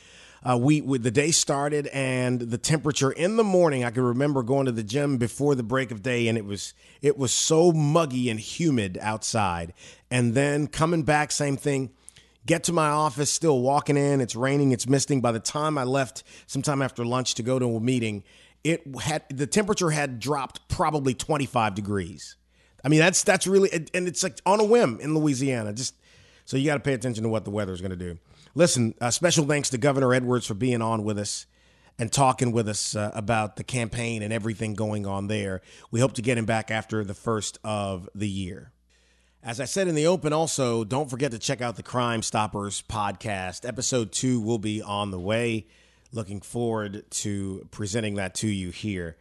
uh, 0.45 0.59
we, 0.59 0.81
we 0.81 0.99
the 0.99 1.11
day 1.11 1.31
started 1.31 1.87
and 1.89 2.41
the 2.41 2.59
temperature 2.59 3.13
in 3.13 3.37
the 3.37 3.45
morning. 3.45 3.85
I 3.85 3.91
can 3.91 4.03
remember 4.03 4.43
going 4.43 4.67
to 4.67 4.73
the 4.73 4.83
gym 4.83 5.17
before 5.17 5.55
the 5.55 5.63
break 5.63 5.91
of 5.91 6.03
day, 6.03 6.27
and 6.29 6.37
it 6.37 6.45
was 6.45 6.75
it 7.01 7.17
was 7.17 7.33
so 7.33 7.73
muggy 7.73 8.29
and 8.29 8.41
humid 8.41 8.99
outside. 9.01 9.73
And 10.11 10.35
then 10.35 10.67
coming 10.67 11.05
back, 11.05 11.31
same 11.31 11.57
thing. 11.57 11.91
Get 12.45 12.65
to 12.65 12.73
my 12.73 12.89
office, 12.89 13.31
still 13.31 13.61
walking 13.61 13.97
in. 13.97 14.21
It's 14.21 14.35
raining, 14.35 14.73
it's 14.73 14.89
misting. 14.89 15.21
By 15.21 15.31
the 15.31 15.41
time 15.41 15.79
I 15.79 15.85
left, 15.85 16.25
sometime 16.49 16.83
after 16.83 17.05
lunch 17.05 17.35
to 17.35 17.45
go 17.45 17.61
to 17.61 17.77
a 17.77 17.81
meeting, 17.81 18.25
it 18.65 18.83
had 19.01 19.23
the 19.29 19.47
temperature 19.47 19.91
had 19.91 20.19
dropped 20.19 20.67
probably 20.69 21.15
25 21.15 21.77
degrees. 21.77 22.37
I 22.85 22.89
mean, 22.89 22.99
that's 22.99 23.23
that's 23.23 23.47
really 23.47 23.71
and 23.73 24.09
it's 24.09 24.25
like 24.25 24.41
on 24.45 24.59
a 24.59 24.65
whim 24.65 24.99
in 25.01 25.15
Louisiana. 25.15 25.73
Just 25.73 25.95
so 26.45 26.57
you 26.57 26.67
got 26.67 26.75
to 26.75 26.81
pay 26.81 26.95
attention 26.95 27.23
to 27.23 27.29
what 27.29 27.45
the 27.45 27.51
weather 27.51 27.73
is 27.73 27.81
going 27.81 27.93
to 27.93 27.97
do. 27.97 28.19
Listen, 28.55 28.95
uh, 29.01 29.11
special 29.11 29.47
thanks 29.47 29.71
to 29.71 29.79
Governor 29.79 30.13
Edwards 30.13 30.47
for 30.47 30.55
being 30.55 30.83
on 30.83 31.05
with 31.05 31.19
us 31.19 31.47
and 31.99 32.13
talking 32.13 32.53
with 32.53 32.69
us 32.69 32.95
uh, 32.95 33.11
about 33.15 33.57
the 33.57 33.65
campaign 33.65 34.23
and 34.23 34.33
everything 34.33 34.75
going 34.75 35.07
on 35.07 35.29
there. 35.29 35.63
We 35.91 36.01
hope 36.01 36.13
to 36.15 36.23
get 36.23 36.39
him 36.39 36.45
back 36.45 36.71
after 36.71 37.05
the 37.05 37.15
first 37.15 37.59
of 37.65 38.09
the 38.15 38.29
year. 38.29 38.73
As 39.43 39.59
I 39.59 39.65
said 39.65 39.89
in 39.89 39.95
the 39.95 40.07
open, 40.07 40.33
also, 40.33 40.85
don't 40.85 41.11
forget 41.11 41.33
to 41.33 41.39
check 41.39 41.61
out 41.61 41.77
the 41.77 41.83
Crime 41.83 42.23
Stoppers 42.23 42.83
podcast. 42.83 43.67
Episode 43.67 44.13
two 44.13 44.41
will 44.41 44.59
be 44.59 44.83
on 44.83 45.11
the 45.11 45.19
way. 45.19 45.67
Looking 46.13 46.41
forward 46.41 47.11
to 47.11 47.67
presenting 47.71 48.17
that 48.17 48.35
to 48.37 48.47
you 48.47 48.71
here 48.71 49.17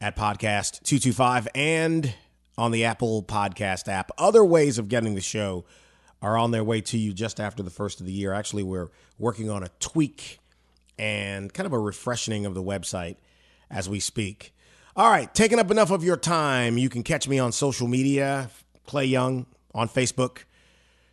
at 0.00 0.16
Podcast 0.16 0.82
225 0.82 1.48
and 1.54 2.12
on 2.58 2.70
the 2.72 2.84
Apple 2.84 3.22
Podcast 3.22 3.88
app. 3.88 4.10
Other 4.18 4.44
ways 4.44 4.78
of 4.78 4.88
getting 4.88 5.14
the 5.14 5.20
show 5.20 5.64
are 6.22 6.36
on 6.36 6.50
their 6.50 6.64
way 6.64 6.80
to 6.80 6.98
you 6.98 7.12
just 7.12 7.40
after 7.40 7.62
the 7.62 7.70
first 7.70 8.00
of 8.00 8.06
the 8.06 8.12
year. 8.12 8.32
Actually, 8.32 8.62
we're 8.62 8.88
working 9.18 9.50
on 9.50 9.62
a 9.62 9.68
tweak 9.80 10.38
and 10.98 11.52
kind 11.52 11.66
of 11.66 11.72
a 11.72 11.78
refreshing 11.78 12.46
of 12.46 12.54
the 12.54 12.62
website 12.62 13.16
as 13.70 13.88
we 13.88 14.00
speak. 14.00 14.54
All 14.94 15.10
right, 15.10 15.32
taking 15.34 15.58
up 15.58 15.70
enough 15.70 15.90
of 15.90 16.02
your 16.02 16.16
time. 16.16 16.78
You 16.78 16.88
can 16.88 17.02
catch 17.02 17.28
me 17.28 17.38
on 17.38 17.52
social 17.52 17.86
media, 17.86 18.50
Clay 18.86 19.04
Young 19.04 19.46
on 19.74 19.88
Facebook, 19.88 20.44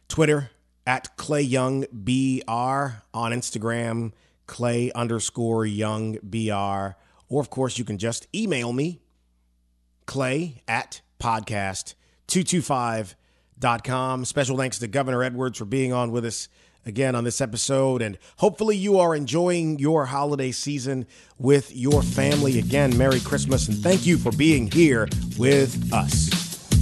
Twitter 0.08 0.52
at 0.88 1.18
Clay 1.18 1.42
Young 1.42 1.86
BR, 1.92 3.02
on 3.14 3.32
Instagram, 3.32 4.14
Clay 4.48 4.92
underscore 4.94 5.66
Young 5.66 6.18
BR, 6.24 6.96
or 7.30 7.42
of 7.42 7.50
course, 7.50 7.78
you 7.78 7.86
can 7.86 7.98
just 7.98 8.28
email 8.34 8.72
me, 8.72 9.02
Clay 10.06 10.62
at 10.68 11.02
podcast225.com. 13.64 14.26
Special 14.26 14.58
thanks 14.58 14.80
to 14.80 14.88
Governor 14.88 15.24
Edwards 15.24 15.58
for 15.58 15.66
being 15.66 15.94
on 15.94 16.12
with 16.12 16.26
us 16.26 16.50
again 16.86 17.16
on 17.16 17.24
this 17.24 17.42
episode. 17.42 18.02
And 18.02 18.18
hopefully, 18.38 18.76
you 18.76 19.00
are 19.00 19.16
enjoying 19.16 19.80
your 19.80 20.06
holiday 20.06 20.52
season 20.52 21.08
with 21.40 21.76
your 21.76 22.02
family. 22.02 22.60
Again, 22.60 22.98
Merry 22.98 23.20
Christmas 23.20 23.68
and 23.68 23.78
thank 23.78 24.06
you 24.06 24.18
for 24.18 24.32
being 24.32 24.70
here 24.72 25.08
with 25.38 25.92
us. 25.94 26.30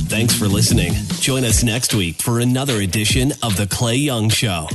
Thanks 0.07 0.37
for 0.37 0.45
listening. 0.45 0.93
Join 1.19 1.45
us 1.45 1.63
next 1.63 1.93
week 1.93 2.21
for 2.21 2.39
another 2.39 2.81
edition 2.81 3.31
of 3.43 3.55
The 3.55 3.67
Clay 3.67 3.95
Young 3.95 4.29
Show. 4.29 4.67